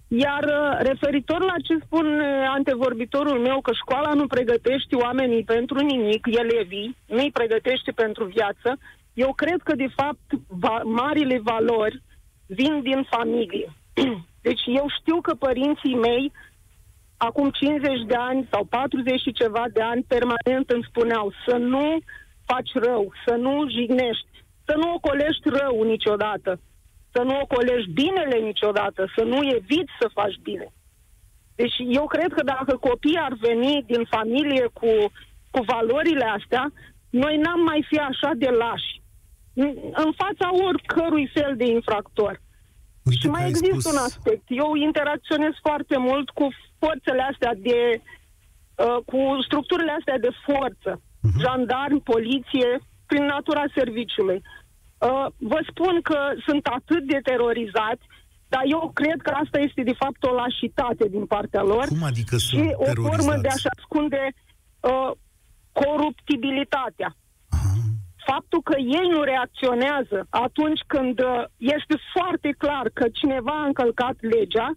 iar 0.07 0.43
uh, 0.43 0.77
referitor 0.79 1.41
la 1.41 1.53
ce 1.63 1.77
spun 1.85 2.21
antevorbitorul 2.47 3.39
meu, 3.39 3.61
că 3.61 3.71
școala 3.73 4.13
nu 4.13 4.27
pregătește 4.27 4.95
oamenii 4.95 5.43
pentru 5.43 5.79
nimic, 5.79 6.25
elevii, 6.25 6.97
nu 7.05 7.17
îi 7.17 7.31
pregătește 7.31 7.91
pentru 7.91 8.25
viață, 8.25 8.77
eu 9.13 9.33
cred 9.33 9.61
că, 9.63 9.75
de 9.75 9.87
fapt, 9.95 10.27
va- 10.47 10.81
marile 10.83 11.39
valori 11.39 12.01
vin 12.45 12.81
din 12.81 13.07
familie. 13.09 13.73
Deci 14.47 14.61
eu 14.65 14.85
știu 14.99 15.21
că 15.21 15.33
părinții 15.33 15.95
mei 15.95 16.31
acum 17.17 17.49
50 17.49 18.05
de 18.07 18.15
ani 18.15 18.47
sau 18.51 18.63
40 18.63 19.21
și 19.21 19.31
ceva 19.31 19.65
de 19.73 19.81
ani 19.81 20.03
permanent 20.07 20.69
îmi 20.69 20.87
spuneau 20.89 21.31
să 21.47 21.55
nu 21.55 21.97
faci 22.45 22.71
rău, 22.73 23.11
să 23.25 23.33
nu 23.35 23.69
jignești, 23.69 24.27
să 24.65 24.73
nu 24.75 24.93
ocolești 24.93 25.49
rău 25.59 25.83
niciodată, 25.83 26.59
să 27.13 27.21
nu 27.21 27.39
ocolești 27.39 27.91
binele 27.91 28.37
niciodată, 28.37 29.11
să 29.15 29.23
nu 29.23 29.39
eviți 29.43 29.93
să 29.99 30.09
faci 30.13 30.37
bine. 30.41 30.67
Deci 31.55 31.75
eu 31.99 32.05
cred 32.05 32.33
că 32.33 32.43
dacă 32.43 32.77
copiii 32.77 33.25
ar 33.27 33.33
veni 33.39 33.83
din 33.85 34.03
familie 34.09 34.65
cu, 34.73 34.91
cu 35.51 35.59
valorile 35.65 36.25
astea, 36.25 36.71
noi 37.09 37.37
n-am 37.37 37.61
mai 37.61 37.85
fi 37.89 37.97
așa 37.97 38.31
de 38.35 38.49
lași 38.49 39.01
în 40.03 40.11
fața 40.21 40.47
oricărui 40.67 41.29
fel 41.33 41.53
de 41.55 41.65
infractor. 41.65 42.41
Uite 43.03 43.19
și 43.19 43.27
mai 43.27 43.47
există 43.47 43.79
spus... 43.79 43.91
un 43.91 43.97
aspect. 43.97 44.43
Eu 44.47 44.75
interacționez 44.75 45.53
foarte 45.61 45.97
mult 45.97 46.29
cu 46.29 46.47
forțele 46.79 47.23
astea 47.31 47.53
de... 47.67 48.01
Uh, 48.85 48.99
cu 49.05 49.19
structurile 49.47 49.93
astea 49.99 50.17
de 50.19 50.33
forță. 50.47 50.91
Uh-huh. 51.01 51.37
Jandarmi, 51.43 52.01
poliție, 52.13 52.69
prin 53.05 53.23
natura 53.25 53.63
serviciului. 53.75 54.39
Uh, 54.97 55.25
vă 55.37 55.59
spun 55.69 56.01
că 56.01 56.19
sunt 56.47 56.65
atât 56.77 57.03
de 57.13 57.19
terorizați, 57.23 58.05
dar 58.47 58.63
eu 58.75 58.91
cred 58.93 59.19
că 59.21 59.31
asta 59.43 59.59
este 59.59 59.81
de 59.83 59.95
fapt 60.01 60.23
o 60.23 60.33
lașitate 60.33 61.07
din 61.15 61.25
partea 61.25 61.63
lor. 61.63 61.85
Cum 61.87 62.03
adică 62.03 62.37
și 62.37 62.47
sunt 62.47 62.73
o 62.75 62.85
formă 63.07 63.33
de 63.41 63.47
a-și 63.47 63.67
ascunde 63.77 64.23
uh, 64.79 65.11
coruptibilitatea. 65.71 67.09
Aha. 67.49 67.73
Faptul 68.29 68.61
că 68.61 68.75
ei 68.77 69.07
nu 69.15 69.21
reacționează 69.21 70.27
atunci 70.29 70.81
când 70.87 71.19
uh, 71.19 71.43
este 71.57 71.95
foarte 72.15 72.49
clar 72.57 72.89
că 72.93 73.05
cineva 73.19 73.55
a 73.57 73.65
încălcat 73.65 74.15
legea, 74.19 74.69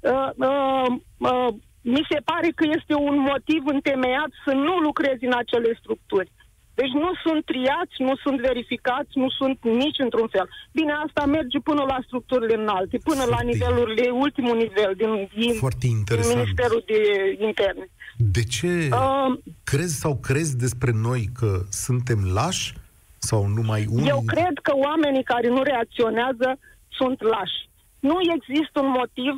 uh, 0.00 0.30
uh, 0.36 0.86
uh, 1.18 1.48
mi 1.82 2.06
se 2.10 2.20
pare 2.24 2.48
că 2.54 2.64
este 2.78 2.94
un 2.94 3.18
motiv 3.18 3.62
întemeiat 3.64 4.30
să 4.44 4.52
nu 4.52 4.74
lucrezi 4.78 5.24
în 5.24 5.34
acele 5.42 5.78
structuri. 5.80 6.30
Deci 6.74 6.94
nu 7.04 7.10
sunt 7.24 7.44
triați, 7.44 7.96
nu 7.98 8.14
sunt 8.24 8.38
verificați, 8.40 9.12
nu 9.22 9.28
sunt 9.38 9.58
nici 9.62 9.98
într-un 10.06 10.28
fel. 10.34 10.48
Bine, 10.72 10.92
asta 11.06 11.22
merge 11.26 11.58
până 11.58 11.82
la 11.92 11.98
structurile 12.06 12.54
înalte, 12.54 12.96
până 13.10 13.22
Foarte. 13.22 13.34
la 13.36 13.50
nivelurile, 13.50 14.10
ultimul 14.10 14.56
nivel 14.56 14.92
din, 14.96 15.28
din, 15.38 15.52
Foarte 15.54 15.86
interesant. 15.86 16.34
din 16.34 16.42
Ministerul 16.42 16.82
de 16.86 17.00
Interne. 17.46 17.86
De 18.16 18.44
ce 18.44 18.88
uh, 18.92 19.38
crezi 19.64 19.94
sau 19.98 20.16
crezi 20.16 20.56
despre 20.56 20.92
noi 20.94 21.22
că 21.38 21.50
suntem 21.70 22.18
lași 22.32 22.74
sau 23.18 23.46
numai 23.46 23.86
unii? 23.90 24.08
Eu 24.08 24.22
cred 24.26 24.54
că 24.62 24.72
oamenii 24.74 25.22
care 25.22 25.48
nu 25.48 25.62
reacționează 25.62 26.58
sunt 26.88 27.22
lași. 27.22 27.58
Nu 27.98 28.16
există 28.36 28.80
un 28.80 28.90
motiv 29.00 29.32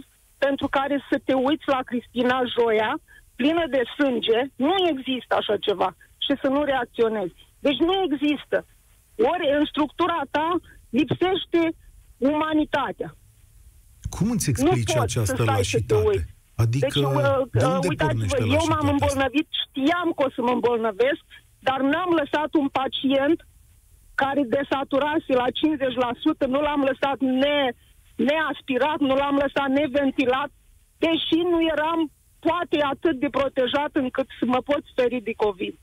pentru 0.47 0.67
care 0.79 0.97
să 1.11 1.17
te 1.27 1.35
uiți 1.47 1.67
la 1.75 1.81
Cristina 1.89 2.39
Joia, 2.55 2.93
plină 3.39 3.65
de 3.77 3.83
sânge, 3.97 4.39
nu 4.67 4.75
există 4.93 5.33
așa 5.41 5.57
ceva 5.67 5.91
și 6.25 6.33
să 6.43 6.49
nu 6.55 6.61
reacționezi. 6.71 7.35
Deci 7.67 7.81
nu 7.89 7.95
există. 8.07 8.57
Ori 9.33 9.47
în 9.59 9.65
structura 9.73 10.21
ta 10.35 10.49
lipsește 10.99 11.61
umanitatea. 12.33 13.11
Cum 14.15 14.27
îți 14.31 14.49
explici 14.51 14.95
nu 14.95 15.01
această 15.01 15.43
lașitate? 15.45 16.19
Adică, 16.65 16.87
deci, 16.87 17.05
uh, 17.05 17.43
de 17.61 17.65
unde 17.75 17.87
uitați-vă, 17.93 18.37
eu 18.59 18.65
m-am 18.73 18.89
îmbolnăvit, 18.95 19.49
știam 19.63 20.09
că 20.17 20.23
o 20.27 20.31
să 20.37 20.41
mă 20.47 20.53
îmbolnăvesc, 20.59 21.25
dar 21.69 21.81
n-am 21.93 22.11
lăsat 22.21 22.51
un 22.63 22.69
pacient 22.81 23.39
care 24.23 24.43
desaturase 24.57 25.33
la 25.43 25.49
50%, 25.61 26.47
nu 26.55 26.61
l-am 26.67 26.83
lăsat 26.91 27.19
ne, 27.43 27.59
neaspirat, 28.17 28.99
nu 28.99 29.15
l-am 29.15 29.37
lăsat 29.45 29.69
neventilat, 29.69 30.51
deși 30.99 31.39
nu 31.53 31.61
eram 31.75 32.11
poate 32.39 32.79
atât 32.93 33.17
de 33.19 33.29
protejat 33.31 33.93
încât 33.93 34.27
să 34.39 34.45
mă 34.45 34.61
pot 34.65 34.83
speri 34.91 35.21
de 35.21 35.33
COVID. 35.45 35.75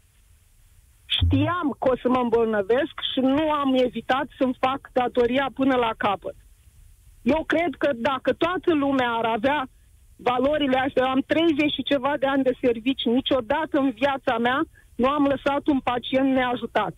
Știam 1.06 1.68
că 1.80 1.90
o 1.92 1.96
să 2.02 2.08
mă 2.10 2.20
îmbolnăvesc 2.24 2.96
și 3.12 3.20
nu 3.20 3.52
am 3.52 3.74
evitat 3.74 4.28
să-mi 4.38 4.58
fac 4.60 4.90
datoria 4.94 5.48
până 5.54 5.76
la 5.76 5.92
capăt. 5.98 6.36
Eu 7.22 7.44
cred 7.48 7.72
că 7.78 7.90
dacă 7.96 8.34
toată 8.34 8.74
lumea 8.74 9.10
ar 9.12 9.26
avea 9.26 9.68
valorile 10.16 10.78
astea, 10.78 11.06
am 11.10 11.24
30 11.28 11.74
și 11.74 11.84
ceva 11.84 12.14
de 12.20 12.26
ani 12.26 12.44
de 12.44 12.58
servici, 12.62 13.04
niciodată 13.06 13.78
în 13.80 13.92
viața 13.92 14.38
mea 14.38 14.60
nu 14.96 15.08
am 15.08 15.24
lăsat 15.34 15.68
un 15.68 15.80
pacient 15.80 16.34
neajutat. 16.34 16.94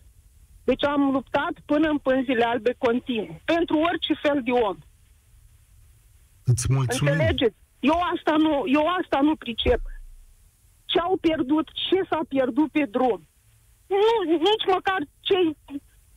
Deci 0.64 0.84
am 0.84 1.10
luptat 1.10 1.54
până 1.66 1.88
în 1.88 1.98
pânzile 1.98 2.44
albe 2.44 2.74
continuu, 2.78 3.40
pentru 3.44 3.76
orice 3.78 4.14
fel 4.22 4.40
de 4.44 4.50
om. 4.50 4.76
Îți 6.44 6.66
mulțumim. 6.72 7.12
Înțelegeți? 7.12 7.56
Eu 7.80 7.98
asta 8.14 8.34
nu, 8.36 8.62
eu 8.66 8.84
asta 9.00 9.18
nu 9.20 9.34
pricep. 9.36 9.80
Ce 10.84 10.98
au 10.98 11.16
pierdut, 11.20 11.66
ce 11.88 11.98
s-a 12.10 12.20
pierdut 12.28 12.70
pe 12.70 12.84
drum. 12.90 13.20
Nu, 13.86 14.32
nici 14.48 14.66
măcar 14.74 15.00
cei 15.20 15.56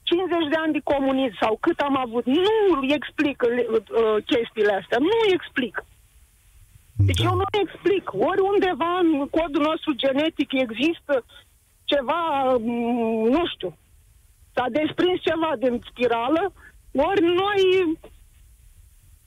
50 0.04 0.50
de 0.50 0.56
ani 0.64 0.74
de 0.74 0.82
comunism 0.84 1.36
sau 1.42 1.58
cât 1.60 1.80
am 1.80 1.98
avut, 1.98 2.26
nu 2.26 2.94
explică 2.98 3.48
uh, 3.48 4.24
chestiile 4.26 4.74
astea, 4.74 4.98
nu 5.00 5.18
explic. 5.34 5.86
Deci 6.96 7.22
da. 7.22 7.24
eu 7.30 7.36
nu 7.36 7.48
explic. 7.64 8.14
Ori 8.14 8.42
undeva 8.54 8.92
în 9.04 9.28
codul 9.38 9.62
nostru 9.62 9.92
genetic 9.94 10.52
există 10.52 11.26
ceva, 11.84 12.22
mm, 12.60 13.28
nu 13.36 13.44
știu, 13.54 13.78
s-a 14.54 14.66
desprins 14.70 15.20
ceva 15.22 15.52
din 15.60 15.82
spirală, 15.90 16.54
ori 16.92 17.22
noi 17.44 17.62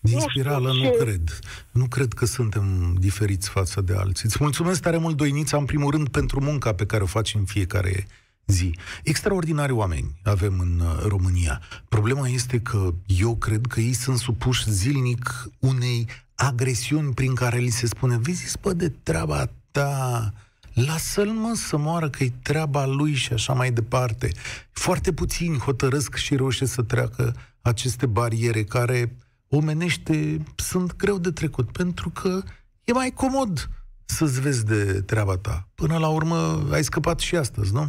din 0.00 0.20
spirală 0.20 0.72
nu, 0.72 0.82
nu 0.82 0.90
cred. 0.90 1.38
Nu 1.70 1.86
cred 1.86 2.12
că 2.12 2.26
suntem 2.26 2.94
diferiți 2.98 3.48
față 3.48 3.80
de 3.80 3.94
alții. 3.94 4.24
Îți 4.28 4.36
mulțumesc 4.40 4.80
tare 4.80 4.96
mult, 4.96 5.16
Doinița, 5.16 5.56
în 5.56 5.64
primul 5.64 5.90
rând, 5.90 6.08
pentru 6.08 6.40
munca 6.40 6.72
pe 6.72 6.86
care 6.86 7.02
o 7.02 7.06
faci 7.06 7.34
în 7.34 7.44
fiecare 7.44 8.06
zi. 8.46 8.74
Extraordinari 9.02 9.72
oameni 9.72 10.14
avem 10.24 10.58
în 10.58 10.80
uh, 10.80 11.04
România. 11.06 11.60
Problema 11.88 12.28
este 12.28 12.58
că 12.58 12.94
eu 13.06 13.36
cred 13.36 13.66
că 13.66 13.80
ei 13.80 13.92
sunt 13.92 14.18
supuși 14.18 14.70
zilnic 14.70 15.48
unei 15.58 16.06
agresiuni 16.34 17.14
prin 17.14 17.34
care 17.34 17.58
li 17.58 17.68
se 17.68 17.86
spune 17.86 18.18
vezi, 18.18 18.44
spă 18.44 18.72
de 18.72 18.88
treaba 18.88 19.50
ta, 19.70 20.32
lasă-l 20.72 21.28
mă 21.28 21.52
să 21.54 21.76
moară 21.76 22.10
că 22.10 22.24
e 22.24 22.32
treaba 22.42 22.86
lui 22.86 23.12
și 23.12 23.32
așa 23.32 23.52
mai 23.52 23.70
departe. 23.70 24.30
Foarte 24.70 25.12
puțini 25.12 25.58
hotărăsc 25.58 26.14
și 26.14 26.36
reușesc 26.36 26.72
să 26.72 26.82
treacă 26.82 27.36
aceste 27.60 28.06
bariere 28.06 28.64
care 28.64 29.16
omenește 29.48 30.38
sunt 30.56 30.96
greu 30.96 31.18
de 31.18 31.30
trecut, 31.30 31.72
pentru 31.72 32.10
că 32.10 32.42
e 32.84 32.92
mai 32.92 33.10
comod 33.14 33.68
să-ți 34.04 34.40
vezi 34.40 34.64
de 34.64 35.00
treaba 35.06 35.36
ta. 35.36 35.68
Până 35.74 35.98
la 35.98 36.08
urmă 36.08 36.66
ai 36.72 36.84
scăpat 36.84 37.20
și 37.20 37.36
astăzi, 37.36 37.72
nu? 37.72 37.86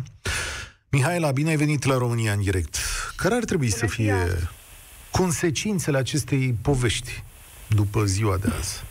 Mihaela, 0.89 1.31
bine 1.31 1.49
ai 1.49 1.55
venit 1.55 1.83
la 1.83 1.97
România 1.97 2.31
în 2.31 2.41
direct. 2.41 2.77
Care 3.15 3.35
ar 3.35 3.43
trebui 3.43 3.67
Bună 3.67 3.79
să 3.79 3.85
fie 3.85 4.15
ziua. 4.25 4.49
consecințele 5.11 5.97
acestei 5.97 6.55
povești 6.61 7.23
după 7.67 8.03
ziua 8.05 8.37
de 8.37 8.47
azi? 8.59 8.83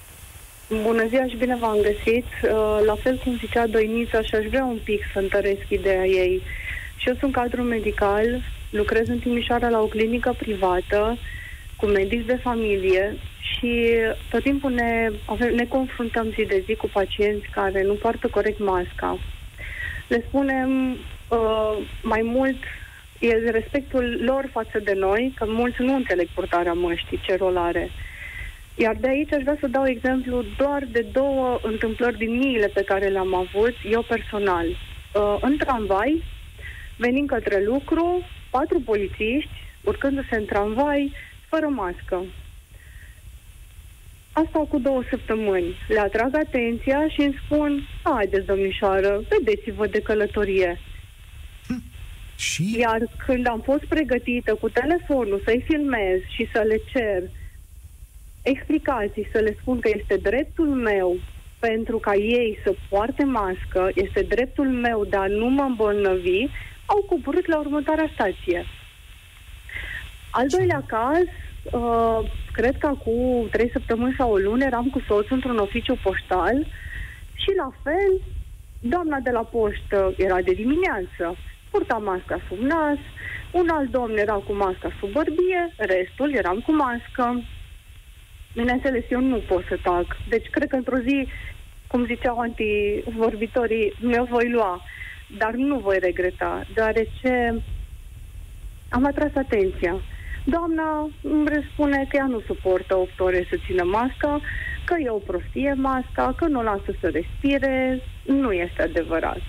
Bună 0.82 1.06
ziua 1.08 1.26
și 1.26 1.36
bine 1.36 1.56
v-am 1.60 1.76
găsit. 1.82 2.24
Uh, 2.42 2.80
la 2.86 2.94
fel 3.02 3.20
cum 3.24 3.36
zicea 3.38 3.66
Doinița 3.66 4.22
și 4.22 4.34
aș 4.34 4.46
vrea 4.46 4.64
un 4.64 4.78
pic 4.84 5.00
să 5.12 5.18
întăresc 5.18 5.62
ideea 5.68 6.04
ei. 6.06 6.42
Și 6.96 7.08
eu 7.08 7.14
sunt 7.18 7.32
cadru 7.32 7.62
medical, 7.62 8.42
lucrez 8.70 9.08
în 9.08 9.18
Timișoara 9.18 9.68
la 9.68 9.80
o 9.80 9.86
clinică 9.86 10.34
privată, 10.38 11.18
cu 11.80 11.86
medici 11.86 12.26
de 12.26 12.36
familie 12.42 13.16
și 13.40 13.94
tot 14.30 14.42
timpul 14.42 14.70
ne, 14.70 15.08
ne 15.54 15.64
confruntăm 15.64 16.30
zi 16.30 16.44
de 16.44 16.62
zi 16.66 16.74
cu 16.74 16.88
pacienți 16.92 17.46
care 17.50 17.82
nu 17.82 17.94
poartă 17.94 18.28
corect 18.28 18.58
masca. 18.58 19.18
Le 20.08 20.24
spunem 20.28 20.90
uh, 20.90 21.76
mai 22.02 22.20
mult 22.24 22.56
e 23.18 23.50
respectul 23.50 24.18
lor 24.24 24.48
față 24.52 24.78
de 24.84 24.92
noi, 24.92 25.32
că 25.36 25.44
mulți 25.48 25.82
nu 25.82 25.94
înțeleg 25.94 26.28
purtarea 26.34 26.72
măștii, 26.72 27.20
ce 27.22 27.36
rol 27.36 27.56
are. 27.56 27.90
Iar 28.74 28.96
de 29.00 29.08
aici 29.08 29.32
aș 29.32 29.42
vrea 29.42 29.56
să 29.60 29.66
dau 29.66 29.86
exemplu 29.86 30.44
doar 30.56 30.82
de 30.92 31.06
două 31.12 31.58
întâmplări 31.62 32.18
din 32.18 32.38
miile 32.38 32.66
pe 32.66 32.82
care 32.82 33.06
le-am 33.06 33.34
avut 33.34 33.74
eu 33.90 34.02
personal. 34.02 34.66
Uh, 34.66 35.36
în 35.40 35.56
tramvai, 35.56 36.22
venind 36.96 37.28
către 37.28 37.62
lucru, 37.64 38.22
patru 38.50 38.80
polițiști, 38.80 39.50
urcându-se 39.84 40.36
în 40.36 40.44
tramvai, 40.44 41.12
fără 41.48 41.66
mască. 41.66 42.24
Asta 44.32 44.58
cu 44.58 44.78
două 44.78 45.02
săptămâni. 45.10 45.74
Le 45.88 45.98
atrag 45.98 46.34
atenția 46.34 47.08
și 47.08 47.20
îmi 47.20 47.40
spun, 47.44 47.88
haideți, 48.02 48.46
domnișoară, 48.46 49.20
vedeți-vă 49.28 49.86
de 49.86 50.02
călătorie. 50.02 50.80
Hm. 51.66 51.82
Și? 52.36 52.78
Iar 52.78 53.00
când 53.26 53.46
am 53.46 53.60
fost 53.60 53.84
pregătită 53.84 54.54
cu 54.54 54.68
telefonul 54.68 55.42
să-i 55.44 55.64
filmez 55.68 56.20
și 56.34 56.48
să 56.52 56.60
le 56.60 56.80
cer 56.92 57.22
explicații, 58.42 59.28
să 59.32 59.38
le 59.38 59.56
spun 59.60 59.80
că 59.80 59.90
este 59.94 60.16
dreptul 60.16 60.66
meu 60.66 61.16
pentru 61.58 61.98
ca 61.98 62.14
ei 62.14 62.58
să 62.62 62.74
poarte 62.88 63.24
mască, 63.24 63.90
este 63.94 64.22
dreptul 64.22 64.68
meu 64.68 65.04
de 65.04 65.16
a 65.16 65.26
nu 65.26 65.48
mă 65.48 65.62
îmbolnăvi, 65.62 66.46
au 66.86 67.04
coborât 67.08 67.46
la 67.46 67.58
următoarea 67.58 68.10
stație. 68.14 68.64
Al 70.30 70.46
doilea 70.48 70.82
caz, 70.86 71.26
uh, 71.72 72.30
cred 72.52 72.78
că 72.78 72.86
acum 72.86 73.48
trei 73.50 73.70
săptămâni 73.70 74.14
sau 74.18 74.32
o 74.32 74.36
lună 74.36 74.64
eram 74.64 74.88
cu 74.90 75.00
soțul 75.06 75.34
într-un 75.34 75.58
oficiu 75.58 75.98
poștal 76.02 76.66
și 77.34 77.50
la 77.56 77.72
fel, 77.82 78.20
doamna 78.80 79.18
de 79.18 79.30
la 79.30 79.42
poștă 79.42 80.14
era 80.16 80.40
de 80.40 80.52
dimineață, 80.52 81.36
purta 81.70 81.96
masca 81.96 82.40
sub 82.48 82.58
nas, 82.58 82.98
un 83.52 83.68
alt 83.68 83.90
domn 83.90 84.16
era 84.16 84.34
cu 84.34 84.52
masca 84.52 84.90
sub 85.00 85.10
bărbie, 85.12 85.74
restul 85.76 86.34
eram 86.34 86.60
cu 86.60 86.72
mască. 86.72 87.42
Bineînțeles, 88.54 89.04
eu 89.10 89.20
nu 89.20 89.36
pot 89.36 89.64
să 89.68 89.78
tac. 89.82 90.16
Deci, 90.28 90.48
cred 90.50 90.68
că 90.68 90.76
într-o 90.76 90.98
zi, 90.98 91.28
cum 91.86 92.06
ziceau 92.06 92.38
antivorbitorii, 92.38 93.92
mi-o 94.00 94.24
voi 94.24 94.50
lua. 94.50 94.82
Dar 95.38 95.52
nu 95.54 95.78
voi 95.78 95.98
regreta, 96.00 96.66
deoarece 96.74 97.62
am 98.88 99.04
atras 99.04 99.34
atenția. 99.34 100.00
Doamna 100.54 101.10
îmi 101.22 101.48
răspune 101.54 102.06
că 102.08 102.16
ea 102.16 102.26
nu 102.26 102.40
suportă 102.40 102.96
8 102.96 103.20
ore 103.20 103.46
să 103.50 103.56
țină 103.66 103.84
masca, 103.84 104.40
că 104.84 104.94
e 104.98 105.10
o 105.10 105.26
prostie 105.30 105.72
masca, 105.72 106.32
că 106.36 106.46
nu 106.46 106.58
o 106.58 106.62
lasă 106.62 106.90
să 107.00 107.08
respire. 107.08 108.02
Nu 108.24 108.52
este 108.52 108.82
adevărat. 108.82 109.42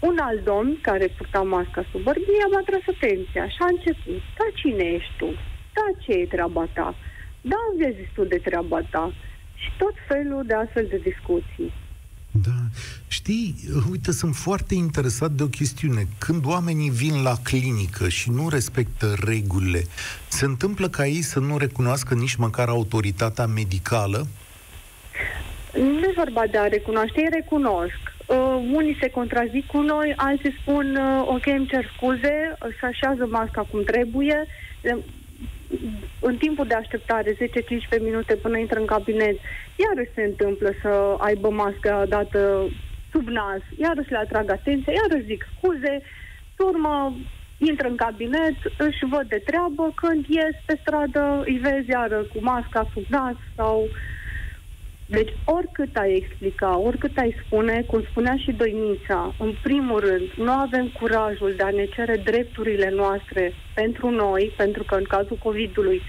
Un 0.00 0.16
alt 0.18 0.44
domn 0.44 0.78
care 0.80 1.06
purta 1.16 1.42
masca 1.42 1.84
sub 1.90 2.00
bărbie 2.02 2.44
m-a 2.52 2.62
tras 2.66 2.84
atenția 2.94 3.48
și 3.48 3.60
a 3.60 3.66
început. 3.74 4.22
Da, 4.38 4.46
cine 4.54 4.84
ești 4.84 5.12
tu? 5.18 5.28
Da, 5.76 5.86
ce 6.02 6.12
e 6.12 6.26
treaba 6.26 6.64
ta? 6.72 6.94
Da, 7.40 7.62
vezi 7.78 8.10
tu 8.14 8.24
de 8.24 8.38
treaba 8.38 8.80
ta? 8.90 9.12
Și 9.54 9.68
tot 9.78 9.94
felul 10.08 10.42
de 10.46 10.54
astfel 10.54 10.86
de 10.90 10.96
discuții. 10.96 11.72
Da. 12.30 12.50
Știi, 13.08 13.54
uite, 13.90 14.12
sunt 14.12 14.34
foarte 14.34 14.74
interesat 14.74 15.30
de 15.30 15.42
o 15.42 15.46
chestiune. 15.46 16.06
Când 16.18 16.46
oamenii 16.46 16.90
vin 16.90 17.22
la 17.22 17.34
clinică 17.42 18.08
și 18.08 18.30
nu 18.30 18.48
respectă 18.48 19.14
regulile, 19.24 19.84
se 20.28 20.44
întâmplă 20.44 20.88
ca 20.88 21.06
ei 21.06 21.22
să 21.22 21.38
nu 21.38 21.58
recunoască 21.58 22.14
nici 22.14 22.34
măcar 22.34 22.68
autoritatea 22.68 23.46
medicală? 23.46 24.26
Nu 25.74 25.98
e 25.98 26.12
vorba 26.16 26.42
de 26.50 26.58
a 26.58 26.66
recunoaște, 26.66 27.20
ei 27.20 27.28
recunosc. 27.30 28.00
Uh, 28.26 28.36
unii 28.72 28.96
se 29.00 29.10
contrazic 29.10 29.66
cu 29.66 29.80
noi, 29.80 30.12
alții 30.16 30.54
spun, 30.60 30.96
uh, 30.96 31.26
ok, 31.26 31.46
îmi 31.46 31.66
cer 31.66 31.92
scuze, 31.96 32.56
uh, 32.62 32.68
se 32.80 32.86
așează 32.86 33.26
masca 33.30 33.62
cum 33.70 33.84
trebuie. 33.84 34.46
Uh, 35.68 35.78
În 36.20 36.36
timpul 36.36 36.66
de 36.66 36.74
așteptare, 36.74 37.34
10-15 37.34 37.36
minute 38.00 38.36
până 38.36 38.58
intră 38.58 38.78
în 38.78 38.86
cabinet, 38.86 39.36
iarăși 39.76 40.12
se 40.14 40.22
întâmplă 40.22 40.70
să 40.82 41.14
aibă 41.18 41.50
masca 41.50 42.06
dată 42.06 42.68
sub 43.10 43.28
nas, 43.28 43.62
iarăși 43.76 44.10
le 44.10 44.18
atrag 44.18 44.50
atenția, 44.50 44.92
iarăși 44.92 45.26
zic 45.26 45.46
scuze, 45.56 46.02
pe 46.56 46.62
urmă 46.62 47.16
intră 47.56 47.88
în 47.88 47.96
cabinet, 47.96 48.56
își 48.78 49.04
văd 49.10 49.28
de 49.28 49.42
treabă, 49.44 49.92
când 49.94 50.24
ies 50.28 50.56
pe 50.66 50.78
stradă, 50.80 51.42
îi 51.44 51.58
vezi 51.58 51.90
iară 51.90 52.22
cu 52.22 52.38
masca 52.40 52.88
sub 52.92 53.04
nas 53.08 53.36
sau... 53.54 53.88
Deci 55.10 55.32
oricât 55.44 55.96
ai 55.96 56.12
explica, 56.14 56.78
oricât 56.78 57.16
ai 57.16 57.36
spune, 57.44 57.82
cum 57.86 58.02
spunea 58.10 58.36
și 58.36 58.52
Doinița, 58.52 59.34
în 59.38 59.54
primul 59.62 60.00
rând, 60.00 60.28
nu 60.36 60.52
avem 60.52 60.88
curajul 60.88 61.54
de 61.56 61.62
a 61.62 61.70
ne 61.70 61.84
cere 61.84 62.16
drepturile 62.16 62.90
noastre 62.90 63.52
pentru 63.74 64.10
noi, 64.10 64.52
pentru 64.56 64.82
că 64.82 64.94
în 64.94 65.04
cazul 65.04 65.36
COVID-ului 65.36 66.02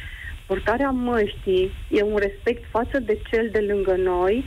purtarea 0.45 0.89
măștii 0.89 1.71
e 1.87 2.01
un 2.01 2.17
respect 2.17 2.63
față 2.69 2.99
de 2.99 3.19
cel 3.29 3.49
de 3.51 3.59
lângă 3.59 3.95
noi 3.95 4.45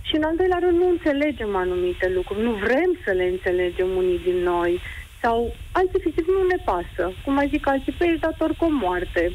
și 0.00 0.16
în 0.16 0.22
al 0.22 0.36
doilea 0.36 0.58
rând 0.60 0.78
nu 0.78 0.88
înțelegem 0.88 1.56
anumite 1.56 2.08
lucruri, 2.08 2.42
nu 2.42 2.52
vrem 2.52 2.98
să 3.04 3.12
le 3.12 3.24
înțelegem 3.24 3.88
unii 3.96 4.18
din 4.18 4.38
noi 4.42 4.80
sau 5.22 5.54
alții 5.72 5.98
efectiv 5.98 6.26
nu 6.26 6.42
ne 6.46 6.62
pasă. 6.64 7.12
Cum 7.24 7.32
mai 7.32 7.48
zic 7.52 7.68
alții, 7.68 7.92
pe 7.98 8.04
ești 8.06 8.20
dator 8.20 8.54
cu 8.54 8.64
o 8.64 8.68
moarte. 8.70 9.32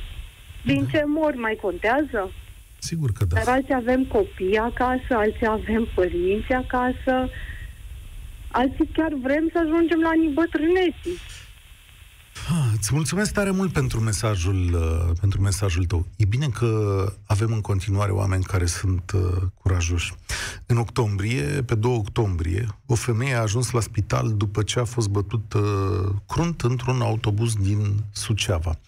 Din 0.61 0.85
ce 0.91 1.03
mori 1.05 1.37
mai 1.37 1.55
contează? 1.61 2.31
Sigur 2.79 3.11
că 3.11 3.25
da. 3.25 3.35
Dar 3.35 3.53
alții 3.53 3.73
avem 3.73 4.05
copii 4.05 4.57
acasă, 4.57 5.11
alții 5.15 5.47
avem 5.47 5.87
părinți 5.95 6.51
acasă, 6.51 7.29
alții 8.51 8.89
chiar 8.93 9.13
vrem 9.21 9.49
să 9.51 9.57
ajungem 9.59 9.99
la 9.99 10.09
anii 10.09 10.33
bătrâneții. 10.33 11.17
Ah, 12.49 12.71
Îți 12.77 12.93
mulțumesc 12.93 13.33
tare 13.33 13.51
mult 13.51 13.71
pentru 13.71 13.99
mesajul, 13.99 14.73
uh, 14.73 15.17
pentru 15.19 15.41
mesajul 15.41 15.85
tău. 15.85 16.05
E 16.15 16.25
bine 16.25 16.47
că 16.47 16.69
avem 17.27 17.51
în 17.51 17.61
continuare 17.61 18.11
oameni 18.11 18.43
care 18.43 18.65
sunt 18.65 19.11
uh, 19.15 19.21
curajoși. 19.61 20.13
În 20.65 20.77
octombrie, 20.77 21.41
pe 21.41 21.75
2 21.75 21.91
octombrie, 21.91 22.67
o 22.85 22.95
femeie 22.95 23.33
a 23.33 23.41
ajuns 23.41 23.71
la 23.71 23.79
spital 23.79 24.33
după 24.37 24.63
ce 24.63 24.79
a 24.79 24.83
fost 24.83 25.07
bătut 25.09 25.53
uh, 25.53 25.61
crunt 26.27 26.61
într-un 26.61 27.01
autobuz 27.01 27.53
din 27.53 28.03
Suceava. 28.11 28.79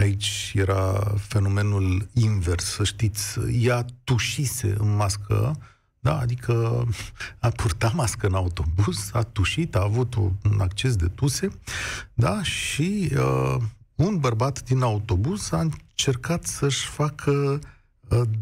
Aici 0.00 0.52
era 0.54 1.14
fenomenul 1.18 2.08
invers, 2.12 2.64
să 2.64 2.84
știți. 2.84 3.38
Ea 3.60 3.84
tușise 4.04 4.74
în 4.78 4.96
mască, 4.96 5.58
da, 5.98 6.18
adică 6.18 6.86
a 7.38 7.48
purtat 7.48 7.94
mască 7.94 8.26
în 8.26 8.34
autobuz, 8.34 9.10
a 9.12 9.22
tușit, 9.22 9.74
a 9.74 9.82
avut 9.82 10.14
un 10.14 10.60
acces 10.60 10.96
de 10.96 11.06
tuse, 11.06 11.48
da, 12.14 12.42
și 12.42 13.10
uh, 13.16 13.56
un 13.94 14.18
bărbat 14.18 14.62
din 14.64 14.82
autobuz 14.82 15.52
a 15.52 15.60
încercat 15.60 16.44
să-și 16.44 16.86
facă 16.86 17.30
uh, 17.30 17.58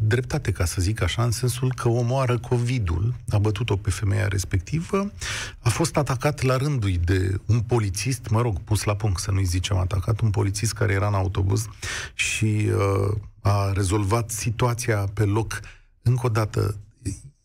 dreptate, 0.06 0.52
ca 0.52 0.64
să 0.64 0.80
zic 0.80 1.02
așa, 1.02 1.22
în 1.22 1.30
sensul 1.30 1.72
că 1.76 1.88
omoară 1.88 2.38
COVID-ul, 2.38 3.14
a 3.28 3.38
bătut-o 3.38 3.76
pe 3.76 3.90
femeia 3.90 4.28
respectivă, 4.28 5.12
a 5.58 5.68
fost 5.68 5.96
atacat 5.96 6.42
la 6.42 6.56
rândul 6.56 6.92
de 7.04 7.40
un 7.46 7.60
polițist, 7.60 8.28
mă 8.28 8.40
rog, 8.40 8.60
pus 8.60 8.82
la 8.82 8.96
punct, 8.96 9.20
să 9.20 9.30
nu-i 9.30 9.44
zicem 9.44 9.76
atacat, 9.76 10.20
un 10.20 10.30
polițist 10.30 10.72
care 10.72 10.92
era 10.92 11.06
în 11.06 11.14
autobuz 11.14 11.68
și 12.14 12.70
uh, 12.74 13.16
a 13.40 13.72
rezolvat 13.72 14.30
situația 14.30 14.96
pe 15.14 15.24
loc. 15.24 15.60
Încă 16.02 16.26
o 16.26 16.28
dată, 16.28 16.76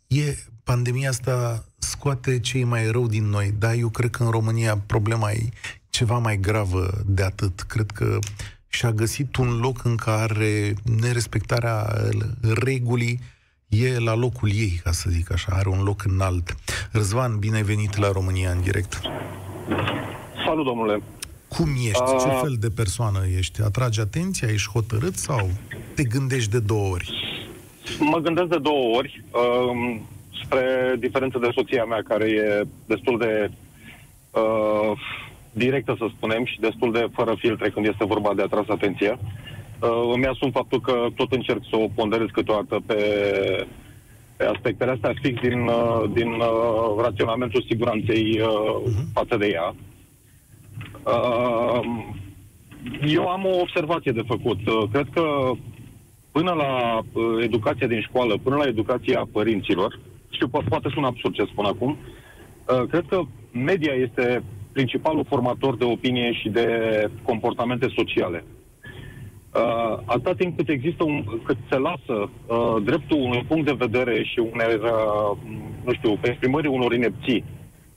e, 0.08 0.38
pandemia 0.64 1.10
asta 1.10 1.66
scoate 1.78 2.40
cei 2.40 2.64
mai 2.64 2.92
rău 2.92 3.08
din 3.08 3.26
noi, 3.26 3.54
dar 3.58 3.74
eu 3.74 3.90
cred 3.90 4.10
că 4.10 4.24
în 4.24 4.30
România 4.30 4.78
problema 4.78 5.32
e 5.32 5.50
ceva 5.90 6.18
mai 6.18 6.38
gravă 6.38 7.02
de 7.06 7.24
atât. 7.24 7.62
Cred 7.62 7.92
că 7.92 8.20
și-a 8.74 8.92
găsit 8.92 9.36
un 9.36 9.60
loc 9.60 9.84
în 9.84 9.96
care 9.96 10.74
nerespectarea 11.02 11.86
regulii 12.64 13.20
e 13.68 14.00
la 14.00 14.16
locul 14.16 14.50
ei, 14.50 14.80
ca 14.84 14.92
să 14.92 15.10
zic 15.10 15.32
așa, 15.32 15.52
are 15.56 15.70
un 15.70 15.84
loc 15.84 16.04
înalt. 16.04 16.56
Răzvan, 16.92 17.40
bine 17.40 17.56
ai 17.56 17.62
venit 17.64 17.98
la 17.98 18.12
România 18.12 18.52
în 18.52 18.62
direct. 18.62 19.02
Salut, 20.46 20.66
domnule. 20.66 21.02
Cum 21.48 21.68
ești? 21.78 22.02
A- 22.02 22.16
Ce 22.20 22.28
fel 22.42 22.56
de 22.60 22.70
persoană 22.70 23.20
ești? 23.38 23.62
Atragi 23.62 24.00
atenția? 24.00 24.48
Ești 24.48 24.70
hotărât 24.72 25.16
sau 25.16 25.50
te 25.96 26.04
gândești 26.04 26.50
de 26.52 26.60
două 26.60 26.90
ori? 26.94 27.12
Mă 28.00 28.18
gândesc 28.18 28.48
de 28.48 28.58
două 28.58 28.96
ori, 28.98 29.24
um, 29.70 30.02
spre 30.44 30.96
diferență 31.00 31.38
de 31.38 31.50
soția 31.54 31.84
mea, 31.84 32.04
care 32.08 32.26
e 32.30 32.64
destul 32.86 33.18
de 33.18 33.52
uh, 34.32 34.98
directă, 35.54 35.96
să 35.98 36.06
spunem, 36.16 36.46
și 36.46 36.60
destul 36.60 36.92
de 36.92 37.08
fără 37.14 37.36
filtre 37.38 37.70
când 37.70 37.86
este 37.86 38.06
vorba 38.06 38.34
de 38.34 38.42
atras 38.42 38.68
atenția. 38.68 39.20
Uh, 39.82 40.12
îmi 40.14 40.26
asum 40.26 40.52
faptul 40.52 40.82
că 40.82 41.08
tot 41.16 41.32
încerc 41.32 41.62
să 41.70 41.76
o 41.76 41.88
ponderez 41.96 42.28
câteodată 42.32 42.82
pe, 42.86 42.98
pe 44.38 44.46
aspectele 44.46 44.92
astea 44.92 45.14
fix 45.22 45.42
din, 45.42 45.60
uh, 45.60 46.04
din 46.14 46.32
uh, 46.32 47.02
raționamentul 47.02 47.66
siguranței 47.68 48.40
uh, 48.40 48.92
față 49.14 49.38
de 49.38 49.48
ea. 49.48 49.76
Uh, 51.04 51.80
eu 53.08 53.28
am 53.28 53.46
o 53.46 53.60
observație 53.60 54.12
de 54.12 54.24
făcut. 54.28 54.68
Uh, 54.68 54.84
Cred 54.92 55.08
că 55.14 55.52
până 56.32 56.52
la 56.52 56.98
uh, 56.98 57.44
educația 57.44 57.88
din 57.88 58.02
școală, 58.02 58.38
până 58.44 58.56
la 58.56 58.68
educația 58.68 59.28
părinților, 59.32 60.00
știu, 60.30 60.48
po- 60.48 60.68
poate 60.70 60.90
sună 60.94 61.08
absurd 61.08 61.34
ce 61.34 61.46
spun 61.52 61.66
acum, 61.66 61.98
uh, 62.68 62.88
cred 62.90 63.06
că 63.08 63.22
media 63.52 63.94
este 63.94 64.44
principalul 64.74 65.26
formator 65.28 65.78
de 65.78 65.84
opinie 65.84 66.34
și 66.34 66.50
de 66.50 66.68
comportamente 67.24 67.88
sociale. 67.96 68.44
Uh, 69.56 70.00
atâta 70.06 70.34
timp 70.34 70.58
cât 70.58 70.70
există 70.70 71.04
un, 71.04 71.24
cât 71.44 71.58
se 71.70 71.78
lasă 71.78 72.30
uh, 72.48 72.84
dreptul 72.84 73.18
unui 73.18 73.46
punct 73.48 73.66
de 73.66 73.86
vedere 73.86 74.24
și 74.24 74.40
unei, 74.40 74.76
uh, 74.76 75.38
nu 75.84 75.94
știu, 75.94 76.20
exprimării 76.22 76.70
unor 76.70 76.94
inepții 76.94 77.44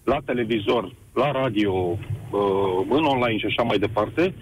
la 0.04 0.18
televizor, 0.24 0.94
la 1.14 1.30
radio, 1.30 1.72
uh, 1.72 2.86
în 2.88 3.04
online 3.04 3.38
și 3.38 3.46
așa 3.46 3.62
mai 3.62 3.78
departe, 3.78 4.34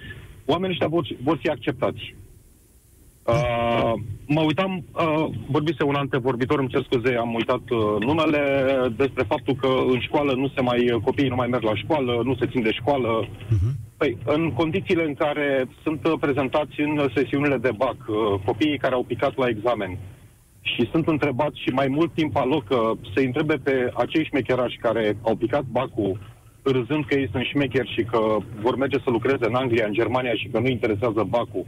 oamenii 0.45 0.73
ăștia 0.73 0.89
vor, 0.89 1.07
vor 1.23 1.37
fi 1.43 1.49
acceptați. 1.49 2.15
Uh, 3.25 3.93
mă 4.27 4.41
uitam, 4.41 4.85
uh, 4.93 5.27
vorbise 5.49 5.83
un 5.85 5.95
antevorbitor, 5.95 6.59
îmi 6.59 6.69
cer 6.69 6.83
scuze, 6.83 7.17
am 7.17 7.35
uitat 7.35 7.71
uh, 7.71 8.05
numele, 8.05 8.41
despre 8.97 9.25
faptul 9.29 9.55
că 9.55 9.69
în 9.93 10.01
școală 10.01 10.33
nu 10.33 10.49
se 10.49 10.61
mai, 10.61 11.01
copiii 11.03 11.29
nu 11.29 11.35
mai 11.35 11.47
merg 11.47 11.63
la 11.63 11.75
școală, 11.75 12.21
nu 12.25 12.35
se 12.35 12.47
țin 12.47 12.63
de 12.63 12.73
școală. 12.73 13.29
Păi, 13.97 14.19
în 14.25 14.53
condițiile 14.53 15.05
în 15.05 15.15
care 15.15 15.69
sunt 15.83 16.07
uh, 16.07 16.13
prezentați 16.21 16.81
în 16.81 17.09
sesiunile 17.15 17.57
de 17.57 17.71
BAC 17.77 17.97
uh, 18.07 18.17
copiii 18.45 18.79
care 18.79 18.95
au 18.95 19.03
picat 19.03 19.37
la 19.37 19.49
examen 19.49 19.99
și 20.61 20.89
sunt 20.91 21.09
întrebați 21.09 21.61
și 21.61 21.69
mai 21.69 21.89
mult 21.89 22.15
timp 22.15 22.37
aloc 22.37 22.65
uh, 22.71 22.79
să 23.15 23.21
întrebe 23.21 23.55
pe 23.55 23.91
acei 23.95 24.25
șmecherași 24.25 24.77
care 24.77 25.17
au 25.23 25.35
picat 25.35 25.65
BAC-ul 25.71 26.19
râzând 26.63 27.05
că 27.07 27.15
ei 27.19 27.29
sunt 27.31 27.45
șmecheri 27.45 27.93
și 27.95 28.03
că 28.03 28.37
vor 28.61 28.77
merge 28.77 28.99
să 29.05 29.11
lucreze 29.11 29.47
în 29.47 29.55
Anglia, 29.55 29.87
în 29.87 29.93
Germania 29.93 30.35
și 30.35 30.49
că 30.49 30.59
nu 30.59 30.69
interesează 30.69 31.27
BAC-ul 31.29 31.67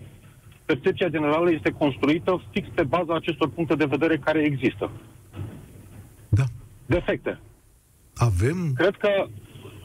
percepția 0.67 1.09
generală 1.09 1.53
este 1.53 1.71
construită 1.71 2.43
fix 2.51 2.69
pe 2.75 2.83
baza 2.83 3.14
acestor 3.14 3.49
puncte 3.49 3.75
de 3.75 3.85
vedere 3.85 4.19
care 4.19 4.43
există. 4.45 4.91
Da. 6.29 6.45
Defecte. 6.87 7.39
Avem 8.14 8.73
Cred 8.75 8.97
că... 8.99 9.09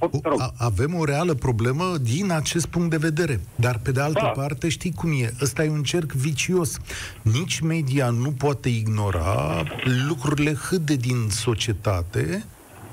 O, 0.04 0.08
te 0.08 0.28
rog. 0.28 0.40
A, 0.40 0.52
avem 0.58 0.94
o 0.96 1.06
reală 1.06 1.34
problemă 1.34 1.98
din 2.02 2.32
acest 2.32 2.66
punct 2.68 2.90
de 2.90 2.98
vedere. 2.98 3.40
Dar, 3.56 3.80
pe 3.84 3.92
de 3.92 4.02
altă 4.02 4.20
Da. 4.24 4.28
parte, 4.28 4.70
știi 4.70 4.92
cum 4.94 5.12
e? 5.12 5.34
Ăsta 5.42 5.64
e 5.64 5.70
un 5.70 5.84
cerc 5.84 6.12
vicios. 6.12 6.78
Nici 7.22 7.60
media 7.60 8.10
nu 8.10 8.32
poate 8.32 8.70
ignora 8.70 9.64
lucrurile 10.08 10.54
hâde 10.54 10.96
din 10.96 11.28
societate, 11.30 12.44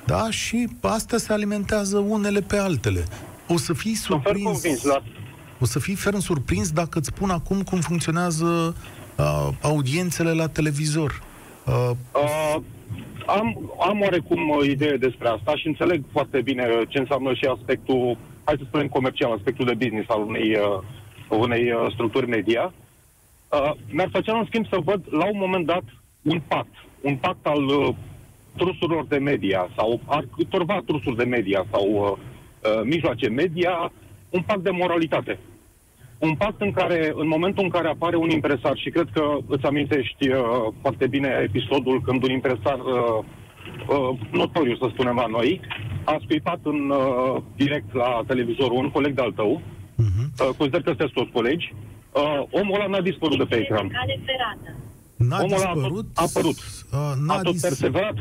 da? 0.07 0.31
Și 0.31 0.69
astea 0.81 1.19
se 1.19 1.33
alimentează 1.33 1.99
unele 1.99 2.41
pe 2.41 2.57
altele. 2.57 3.05
O 3.49 3.57
să 3.57 3.73
fii 3.73 3.95
Sunt 3.95 4.23
fer 4.23 4.33
surprins... 4.33 4.61
convins, 4.61 4.87
da. 4.87 5.03
O 5.61 5.65
să 5.65 5.79
fii 5.79 5.95
ferm 5.95 6.19
surprins 6.19 6.71
dacă 6.71 6.99
îți 6.99 7.11
spun 7.15 7.31
acum 7.31 7.63
cum 7.63 7.81
funcționează 7.81 8.77
uh, 9.17 9.49
audiențele 9.63 10.33
la 10.33 10.49
televizor. 10.49 11.23
Uh, 11.67 11.91
Uh, 12.15 12.57
am, 13.27 13.73
am 13.81 14.01
oarecum 14.01 14.51
o 14.51 14.65
idee 14.65 14.97
despre 14.97 15.29
asta 15.29 15.57
și 15.57 15.67
înțeleg 15.67 16.03
foarte 16.13 16.41
bine 16.41 16.69
ce 16.89 16.99
înseamnă 16.99 17.35
și 17.35 17.45
aspectul, 17.45 18.17
hai 18.45 18.55
să 18.59 18.65
spunem 18.67 18.89
comercial, 18.89 19.33
aspectul 19.33 19.67
de 19.67 19.75
business 19.75 20.09
al 20.09 20.21
unei, 20.21 20.55
uh, 20.55 21.39
unei 21.39 21.73
uh, 21.73 21.93
structuri 21.93 22.29
media. 22.29 22.73
Uh, 23.53 23.73
mi-ar 23.91 24.09
face 24.13 24.31
în 24.31 24.45
schimb 24.49 24.67
să 24.69 24.79
văd 24.85 25.03
la 25.11 25.25
un 25.25 25.39
moment 25.39 25.67
dat 25.67 25.83
un 26.23 26.41
pact, 26.49 26.75
un 27.01 27.17
pact 27.17 27.47
al 27.47 27.65
uh, 27.65 27.95
trusurilor 28.57 29.05
de 29.05 29.19
media 29.19 29.69
sau 29.77 30.01
al 30.07 30.29
câtorva 30.37 30.83
trusuri 30.87 31.17
de 31.17 31.25
media 31.25 31.67
sau 31.71 31.87
uh, 31.91 32.11
uh, 32.71 32.83
mijloace 32.85 33.29
media, 33.29 33.93
un 34.31 34.43
pact 34.43 34.63
de 34.63 34.71
moralitate. 34.71 35.39
Un 36.19 36.35
pact 36.35 36.61
în 36.61 36.73
care, 36.73 37.13
în 37.15 37.29
momentul 37.29 37.65
în 37.65 37.71
care 37.71 37.89
apare 37.89 38.17
un 38.17 38.31
impresar, 38.31 38.77
și 38.77 38.91
cred 38.91 39.09
că 39.13 39.23
îți 39.47 39.67
amintești 39.67 40.29
uh, 40.29 40.37
foarte 40.81 41.07
bine 41.07 41.41
episodul 41.43 42.03
când 42.03 42.23
un 42.23 42.31
impresar 42.31 42.79
uh, 42.79 43.25
uh, 43.89 44.19
notoriu, 44.33 44.77
să 44.77 44.87
spunem 44.93 45.15
la 45.15 45.27
noi, 45.27 45.61
a 46.05 46.19
scuipat 46.23 46.61
în 46.63 46.91
uh, 46.91 47.43
direct 47.57 47.95
la 47.95 48.23
televizorul 48.27 48.77
un 48.79 48.91
coleg 48.91 49.15
de-al 49.15 49.33
tău, 49.33 49.61
uh-huh. 49.61 50.27
uh, 50.49 50.55
consider 50.57 50.83
că 50.83 50.89
sunteți 50.89 51.13
toți 51.13 51.31
colegi, 51.31 51.75
uh, 52.13 52.43
omul 52.51 52.75
ăla 52.75 52.87
n-a 52.87 53.01
dispărut 53.01 53.39
de 53.39 53.45
pe 53.45 53.57
ecran. 53.57 53.91
N-a 55.17 55.39
Omul 55.43 55.57
ăla 55.57 55.69
a, 55.71 55.73
dispărut. 55.73 56.07
tot, 56.07 56.17
a 56.17 56.23
apărut. 56.23 56.57
Uh, 56.93 57.13
n-a 57.27 57.35
A 57.35 57.41
tot 57.41 57.53
dis- 57.53 57.63
perseverat. 57.63 58.15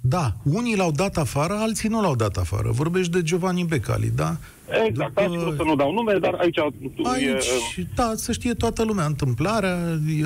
Da, 0.00 0.32
unii 0.44 0.76
l-au 0.76 0.90
dat 0.90 1.16
afară, 1.16 1.54
alții 1.54 1.88
nu 1.88 2.00
l-au 2.00 2.16
dat 2.16 2.36
afară. 2.36 2.70
Vorbești 2.70 3.12
de 3.12 3.22
Giovanni 3.22 3.64
Becali, 3.64 4.10
da? 4.10 4.36
Exact, 4.84 5.08
După- 5.14 5.20
aș 5.20 5.26
vrea 5.42 5.54
să 5.56 5.62
nu 5.62 5.74
dau 5.76 5.92
nume, 5.92 6.12
dar 6.12 6.34
aici, 6.34 6.58
Aici, 6.58 7.46
e, 7.76 7.82
da, 7.94 8.10
să 8.14 8.32
știe 8.32 8.52
toată 8.52 8.84
lumea 8.84 9.04
întâmplarea. 9.04 9.76
E, 10.18 10.24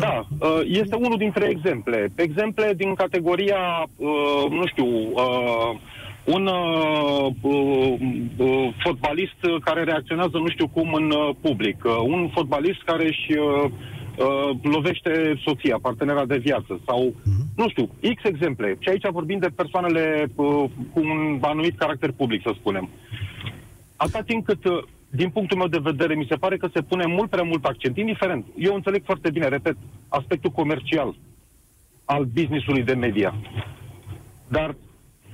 Da, 0.00 0.26
uh, 0.38 0.60
este 0.66 0.94
unul 0.94 1.16
dintre 1.18 1.48
exemple. 1.48 2.12
Exemple 2.16 2.72
din 2.76 2.94
categoria, 2.94 3.88
uh, 3.96 4.50
nu 4.50 4.66
știu, 4.66 4.86
uh, 4.86 5.78
un 6.24 6.46
uh, 6.46 7.26
uh, 7.40 7.94
uh, 8.36 8.68
fotbalist 8.78 9.40
care 9.64 9.84
reacționează 9.84 10.36
nu 10.38 10.48
știu 10.48 10.68
cum 10.68 10.92
în 10.94 11.10
uh, 11.10 11.30
public, 11.40 11.84
uh, 11.84 11.92
un 12.06 12.28
fotbalist 12.34 12.82
care 12.84 13.06
își 13.06 13.32
uh, 13.38 13.70
uh, 14.18 14.56
lovește 14.62 15.40
soția, 15.44 15.78
partenera 15.82 16.24
de 16.24 16.36
viață 16.36 16.80
sau, 16.86 17.14
nu 17.56 17.68
știu, 17.68 17.88
X 18.14 18.22
exemple. 18.24 18.76
Și 18.78 18.88
aici 18.88 19.06
vorbim 19.10 19.38
de 19.38 19.48
persoanele 19.56 20.30
uh, 20.34 20.64
cu 20.92 21.00
un 21.00 21.38
anumit 21.40 21.78
caracter 21.78 22.10
public, 22.12 22.42
să 22.42 22.52
spunem. 22.54 22.88
Atâta 24.02 24.22
timp 24.22 24.44
cât, 24.44 24.64
uh, 24.64 24.82
din 25.10 25.30
punctul 25.30 25.58
meu 25.58 25.66
de 25.66 25.78
vedere, 25.82 26.14
mi 26.14 26.26
se 26.28 26.36
pare 26.36 26.56
că 26.56 26.68
se 26.72 26.82
pune 26.82 27.06
mult 27.06 27.30
prea 27.30 27.42
mult 27.42 27.64
accent, 27.64 27.96
indiferent. 27.96 28.44
Eu 28.56 28.74
înțeleg 28.74 29.02
foarte 29.04 29.30
bine, 29.30 29.48
repet, 29.48 29.76
aspectul 30.08 30.50
comercial 30.50 31.14
al 32.04 32.24
businessului 32.24 32.82
de 32.82 32.94
media. 32.94 33.34
Dar 34.48 34.74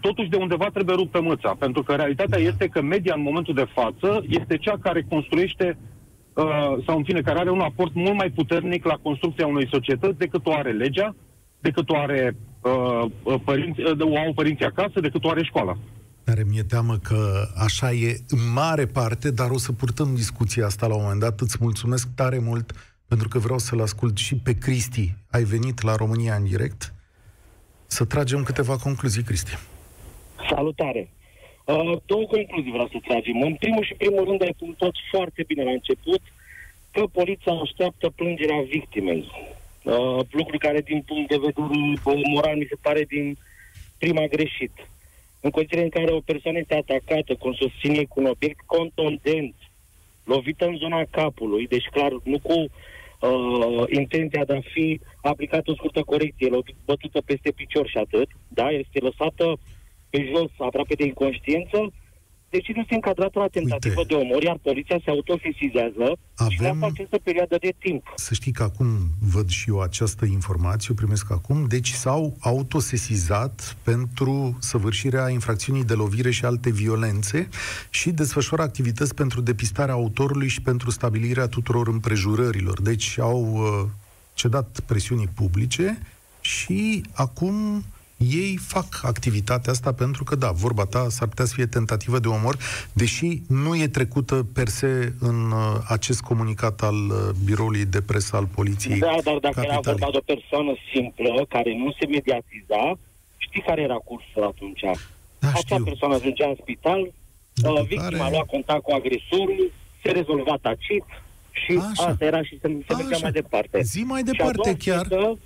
totuși 0.01 0.29
de 0.29 0.37
undeva 0.37 0.69
trebuie 0.73 0.97
ruptă 0.97 1.21
mâța, 1.21 1.55
pentru 1.59 1.83
că 1.83 1.95
realitatea 1.95 2.39
este 2.39 2.67
că 2.67 2.83
media 2.83 3.15
în 3.17 3.23
momentul 3.23 3.55
de 3.55 3.67
față 3.73 4.25
este 4.29 4.57
cea 4.57 4.79
care 4.81 5.07
construiește 5.09 5.79
uh, 6.35 6.45
sau 6.87 6.97
în 6.97 7.05
fine, 7.05 7.21
care 7.21 7.39
are 7.39 7.51
un 7.51 7.61
aport 7.61 7.95
mult 7.95 8.15
mai 8.15 8.31
puternic 8.31 8.85
la 8.85 8.99
construcția 9.03 9.47
unei 9.47 9.69
societăți 9.69 10.19
decât 10.19 10.47
o 10.47 10.53
are 10.53 10.73
legea, 10.73 11.15
decât 11.61 11.91
o 11.91 11.97
are 11.97 12.37
uh, 12.63 13.05
uh, 13.23 13.35
părinți, 13.45 13.81
uh, 13.81 14.13
o 14.13 14.19
au 14.19 14.33
părinții 14.35 14.65
acasă, 14.65 15.01
decât 15.01 15.25
o 15.25 15.31
are 15.31 15.45
școala. 15.45 15.77
Care 16.27 16.45
mi-e 16.51 16.63
teamă 16.63 16.99
că 16.99 17.49
așa 17.57 17.93
e 17.93 18.21
în 18.29 18.53
mare 18.53 18.87
parte, 18.87 19.31
dar 19.31 19.51
o 19.51 19.59
să 19.59 19.73
purtăm 19.73 20.15
discuția 20.15 20.67
asta 20.67 20.87
la 20.87 20.95
un 20.95 21.03
moment 21.03 21.21
dat. 21.21 21.41
Îți 21.41 21.57
mulțumesc 21.61 22.09
tare 22.15 22.39
mult 22.39 22.73
pentru 23.09 23.29
că 23.29 23.39
vreau 23.39 23.59
să-l 23.59 23.81
ascult 23.81 24.17
și 24.17 24.35
pe 24.37 24.59
Cristi. 24.59 25.15
Ai 25.31 25.43
venit 25.43 25.83
la 25.83 25.95
România 25.97 26.35
în 26.35 26.45
direct. 26.45 26.95
Să 27.87 28.05
tragem 28.05 28.43
câteva 28.43 28.77
concluzii, 28.77 29.23
Cristi. 29.23 29.55
Salutare! 30.51 31.09
Uh, 31.65 31.97
două 32.07 32.25
concluzii 32.27 32.71
vreau 32.71 32.89
să 32.89 32.99
tragem. 33.09 33.43
În 33.43 33.55
primul 33.55 33.85
și 33.85 33.95
primul 33.95 34.25
rând 34.25 34.43
ai 34.43 34.55
punctat 34.59 34.95
foarte 35.11 35.43
bine 35.47 35.65
la 35.65 35.71
început 35.71 36.21
că 36.91 37.03
poliția 37.13 37.53
așteaptă 37.53 38.11
plângerea 38.11 38.61
victimei. 38.63 39.31
Uh, 39.83 40.21
lucru 40.31 40.59
care 40.59 40.81
din 40.81 41.03
punct 41.07 41.29
de 41.29 41.37
vedere 41.47 41.99
uh, 42.05 42.21
moral 42.33 42.57
mi 42.57 42.67
se 42.69 42.77
pare 42.81 43.05
din 43.05 43.37
prima 43.99 44.27
greșit. 44.27 44.73
În 45.41 45.51
condițiile 45.51 45.83
în 45.83 45.89
care 45.89 46.13
o 46.13 46.21
persoană 46.21 46.59
este 46.59 46.75
atacată, 46.75 47.35
cum 47.35 47.53
susține 47.53 48.05
cu 48.05 48.21
un 48.21 48.27
obiect 48.27 48.61
contundent, 48.67 49.55
lovită 50.25 50.67
în 50.67 50.77
zona 50.77 51.03
capului, 51.11 51.67
deci 51.67 51.89
clar, 51.93 52.13
nu 52.23 52.39
cu 52.39 52.59
uh, 52.59 53.85
intenția 53.89 54.45
de 54.45 54.55
a 54.55 54.61
fi 54.73 55.01
aplicată 55.23 55.71
o 55.71 55.75
scurtă 55.75 56.03
corecție, 56.03 56.49
lovit, 56.49 56.77
bătută 56.85 57.21
peste 57.21 57.51
picior 57.51 57.89
și 57.89 57.97
atât, 57.97 58.29
da, 58.49 58.69
este 58.69 58.99
lăsată 58.99 59.59
pe 60.11 60.31
jos, 60.35 60.51
aproape 60.59 60.95
de 60.95 61.05
inconștiență, 61.05 61.93
deci 62.57 62.75
nu 62.75 62.81
este 62.81 62.95
încadrată 62.95 63.39
la 63.39 63.49
tentativă 63.49 64.01
Uite. 64.01 64.15
de 64.15 64.21
omor, 64.23 64.43
iar 64.43 64.59
poliția 64.63 64.99
se 65.05 65.11
autosesizează 65.11 66.07
și 66.51 66.59
Avem- 66.59 66.79
lasă 66.81 66.85
această 66.93 67.19
perioadă 67.23 67.57
de 67.61 67.73
timp. 67.79 68.13
Să 68.17 68.35
știi 68.35 68.53
că 68.53 68.63
acum 68.63 68.89
văd 69.21 69.49
și 69.49 69.71
eu 69.71 69.81
această 69.81 70.25
informație, 70.25 70.89
o 70.91 70.95
primesc 70.95 71.31
acum, 71.31 71.65
deci 71.69 71.91
s-au 71.91 72.37
autosesizat 72.41 73.77
pentru 73.83 74.57
săvârșirea 74.61 75.29
infracțiunii 75.29 75.85
de 75.85 75.95
lovire 75.95 76.31
și 76.31 76.45
alte 76.45 76.71
violențe 76.71 77.49
și 77.91 78.11
desfășoară 78.11 78.63
activități 78.63 79.15
pentru 79.15 79.41
depistarea 79.41 79.95
autorului 79.95 80.49
și 80.49 80.63
pentru 80.63 80.91
stabilirea 80.91 81.47
tuturor 81.47 81.89
împrejurărilor. 81.89 82.83
Deci 82.83 83.19
au 83.19 83.41
uh, 83.53 83.89
cedat 84.35 84.81
presiunii 84.87 85.29
publice 85.35 85.99
și 86.41 87.03
acum 87.13 87.85
ei 88.17 88.57
fac 88.67 88.87
activitatea 89.03 89.73
asta 89.73 89.93
pentru 89.93 90.25
că, 90.25 90.35
da, 90.35 90.51
vorba 90.51 90.85
ta 90.85 91.07
s-ar 91.09 91.29
putea 91.29 91.45
să 91.45 91.53
fie 91.55 91.67
tentativă 91.67 92.19
de 92.19 92.29
omor, 92.29 92.57
deși 92.93 93.41
nu 93.49 93.77
e 93.77 93.89
trecută 93.89 94.47
per 94.55 94.69
se 94.69 95.13
în 95.21 95.51
uh, 95.51 95.59
acest 95.89 96.21
comunicat 96.21 96.83
al 96.83 96.95
uh, 96.95 97.17
biroului 97.45 97.85
de 97.85 98.01
presă 98.01 98.37
al 98.37 98.47
poliției. 98.47 98.99
Da, 98.99 99.17
dar 99.25 99.37
dacă 99.39 99.61
era 99.61 99.69
Capitalei. 99.73 99.99
vorba 100.01 100.09
de 100.11 100.17
o 100.17 100.35
persoană 100.35 100.73
simplă, 100.93 101.47
care 101.49 101.75
nu 101.77 101.93
se 101.99 102.07
mediatiza, 102.07 102.99
știi 103.37 103.63
care 103.67 103.83
era 103.83 103.95
cursul 103.95 104.45
atunci? 104.45 104.81
Da, 105.39 105.49
Acea 105.49 105.59
știu. 105.59 105.85
persoană 105.85 106.15
ajungea 106.15 106.47
în 106.49 106.57
spital, 106.61 107.13
După 107.55 107.71
uh, 107.81 107.87
victima 107.87 108.09
care- 108.25 108.31
lua 108.31 108.45
contact 108.45 108.83
cu 108.83 108.93
agresorul, 108.93 109.73
se 110.03 110.11
rezolva 110.11 110.57
tacit 110.63 111.05
și 111.51 111.73
Așa. 111.91 112.07
asta 112.07 112.25
era 112.25 112.43
și 112.43 112.59
se, 112.61 112.69
se 112.87 112.95
mergea 112.95 113.15
Așa. 113.17 113.19
mai 113.23 113.33
departe. 113.33 113.83
Zi 113.83 114.01
mai 114.01 114.23
Și 114.25 114.29
a 114.29 114.33
departe 114.33 114.61
doua 114.63 114.77
chiar. 114.85 115.05
Speță, 115.07 115.39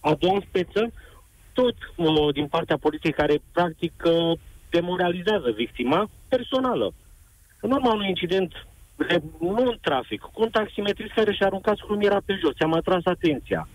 a 0.00 0.14
doua 0.14 0.40
speță, 0.48 0.92
tot 1.52 1.74
uh, 1.96 2.34
din 2.34 2.46
partea 2.46 2.76
poliției 2.76 3.12
care 3.12 3.42
practic 3.52 4.02
uh, 4.04 4.38
demoralizează 4.70 5.50
victima 5.50 6.10
personală. 6.28 6.92
În 7.60 7.70
urma 7.70 7.92
unui 7.92 8.08
incident, 8.08 8.66
de, 8.96 9.22
nu 9.40 9.62
în 9.70 9.76
trafic, 9.80 10.20
cu 10.20 10.42
un 10.42 10.50
taximetrist 10.50 11.12
care 11.12 11.32
și-a 11.32 11.46
aruncat 11.46 11.76
scrumiera 11.76 12.20
pe 12.24 12.38
jos, 12.40 12.54
ți-am 12.56 12.72
atras 12.72 13.04
atenția. 13.04 13.68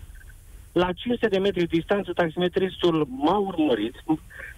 La 0.72 0.92
500 0.92 1.28
de 1.28 1.38
metri 1.38 1.66
distanță, 1.66 2.12
taximetristul 2.12 3.06
m-a 3.10 3.36
urmărit, 3.36 3.94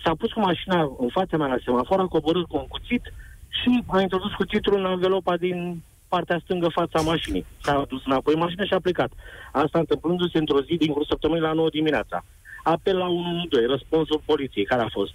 s-a 0.05 0.14
pus 0.14 0.33
cu 0.33 0.41
mașina 0.41 0.97
în 0.99 1.09
fața 1.09 1.37
mea 1.37 1.47
la 1.47 1.57
semafor, 1.64 2.01
a 2.01 2.07
coborât 2.07 2.47
cu 2.47 2.57
un 2.57 2.66
cuțit 2.66 3.12
și 3.49 3.83
a 3.87 4.01
introdus 4.01 4.33
cuțitul 4.33 4.77
în 4.77 4.85
învelopa 4.85 5.37
din 5.37 5.83
partea 6.09 6.41
stângă 6.45 6.68
fața 6.68 7.01
mașinii. 7.01 7.47
S-a 7.62 7.85
dus 7.89 8.03
înapoi 8.05 8.35
în 8.35 8.41
mașină 8.41 8.64
și 8.64 8.75
a 8.75 8.81
plecat. 8.81 9.11
Asta 9.53 9.79
întâmplându-se 9.79 10.39
într-o 10.39 10.62
zi 10.62 10.75
din 10.77 10.93
cursul 10.93 11.11
săptămânii 11.11 11.43
la 11.43 11.53
9 11.53 11.68
dimineața. 11.68 12.25
Apel 12.63 12.97
la 12.97 13.07
112, 13.07 13.73
răspunsul 13.73 14.23
poliției, 14.25 14.65
care 14.65 14.83
a 14.83 14.89
fost? 14.89 15.13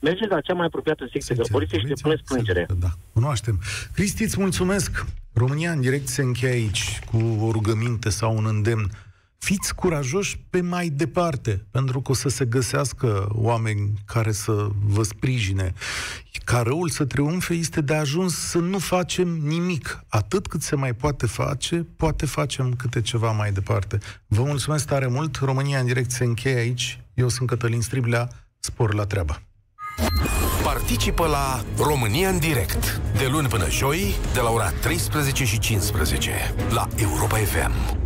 Mergeți 0.00 0.30
la 0.30 0.40
cea 0.40 0.54
mai 0.54 0.66
apropiată 0.66 1.02
secție 1.12 1.34
de 1.34 1.42
Secția 1.42 1.52
poliție 1.56 1.78
și 1.78 1.84
poliției, 1.84 1.96
depuneți 1.96 2.28
plângere. 2.32 2.60
sigur 2.68 2.80
că 2.80 2.86
Da, 2.86 2.92
cunoaștem. 3.12 3.60
Cristi, 3.94 4.22
îți 4.22 4.40
mulțumesc. 4.40 5.04
România 5.32 5.70
în 5.70 5.80
direct 5.80 6.06
se 6.08 6.22
încheie 6.22 6.52
aici 6.52 6.98
cu 7.10 7.16
o 7.40 7.50
rugăminte 7.50 8.08
sau 8.08 8.36
un 8.36 8.46
îndemn. 8.46 8.90
Fiți 9.44 9.74
curajoși 9.74 10.40
pe 10.50 10.60
mai 10.60 10.88
departe, 10.88 11.66
pentru 11.70 12.00
că 12.00 12.10
o 12.10 12.14
să 12.14 12.28
se 12.28 12.44
găsească 12.44 13.28
oameni 13.32 13.92
care 14.04 14.32
să 14.32 14.68
vă 14.84 15.02
sprijine. 15.02 15.74
Ca 16.44 16.60
răul 16.60 16.88
să 16.88 17.04
triumfe 17.04 17.54
este 17.54 17.80
de 17.80 17.94
ajuns 17.94 18.36
să 18.36 18.58
nu 18.58 18.78
facem 18.78 19.28
nimic. 19.28 20.04
Atât 20.08 20.46
cât 20.46 20.62
se 20.62 20.76
mai 20.76 20.94
poate 20.94 21.26
face, 21.26 21.86
poate 21.96 22.26
facem 22.26 22.74
câte 22.74 23.00
ceva 23.00 23.30
mai 23.30 23.52
departe. 23.52 23.98
Vă 24.26 24.42
mulțumesc 24.42 24.86
tare 24.86 25.06
mult. 25.06 25.36
România 25.36 25.78
în 25.78 25.86
direct 25.86 26.10
se 26.10 26.24
încheie 26.24 26.56
aici. 26.56 27.00
Eu 27.14 27.28
sunt 27.28 27.48
Cătălin 27.48 27.80
Striblea. 27.80 28.28
Spor 28.58 28.94
la 28.94 29.04
treabă. 29.04 29.42
Participă 30.62 31.26
la 31.26 31.64
România 31.76 32.28
în 32.28 32.38
direct 32.38 33.00
de 33.18 33.26
luni 33.30 33.48
până 33.48 33.70
joi 33.70 34.14
de 34.32 34.40
la 34.40 34.50
ora 34.50 34.70
13 34.70 35.44
și 35.44 35.58
15 35.58 36.54
la 36.70 36.88
Europa 36.96 37.36
FM. 37.36 37.98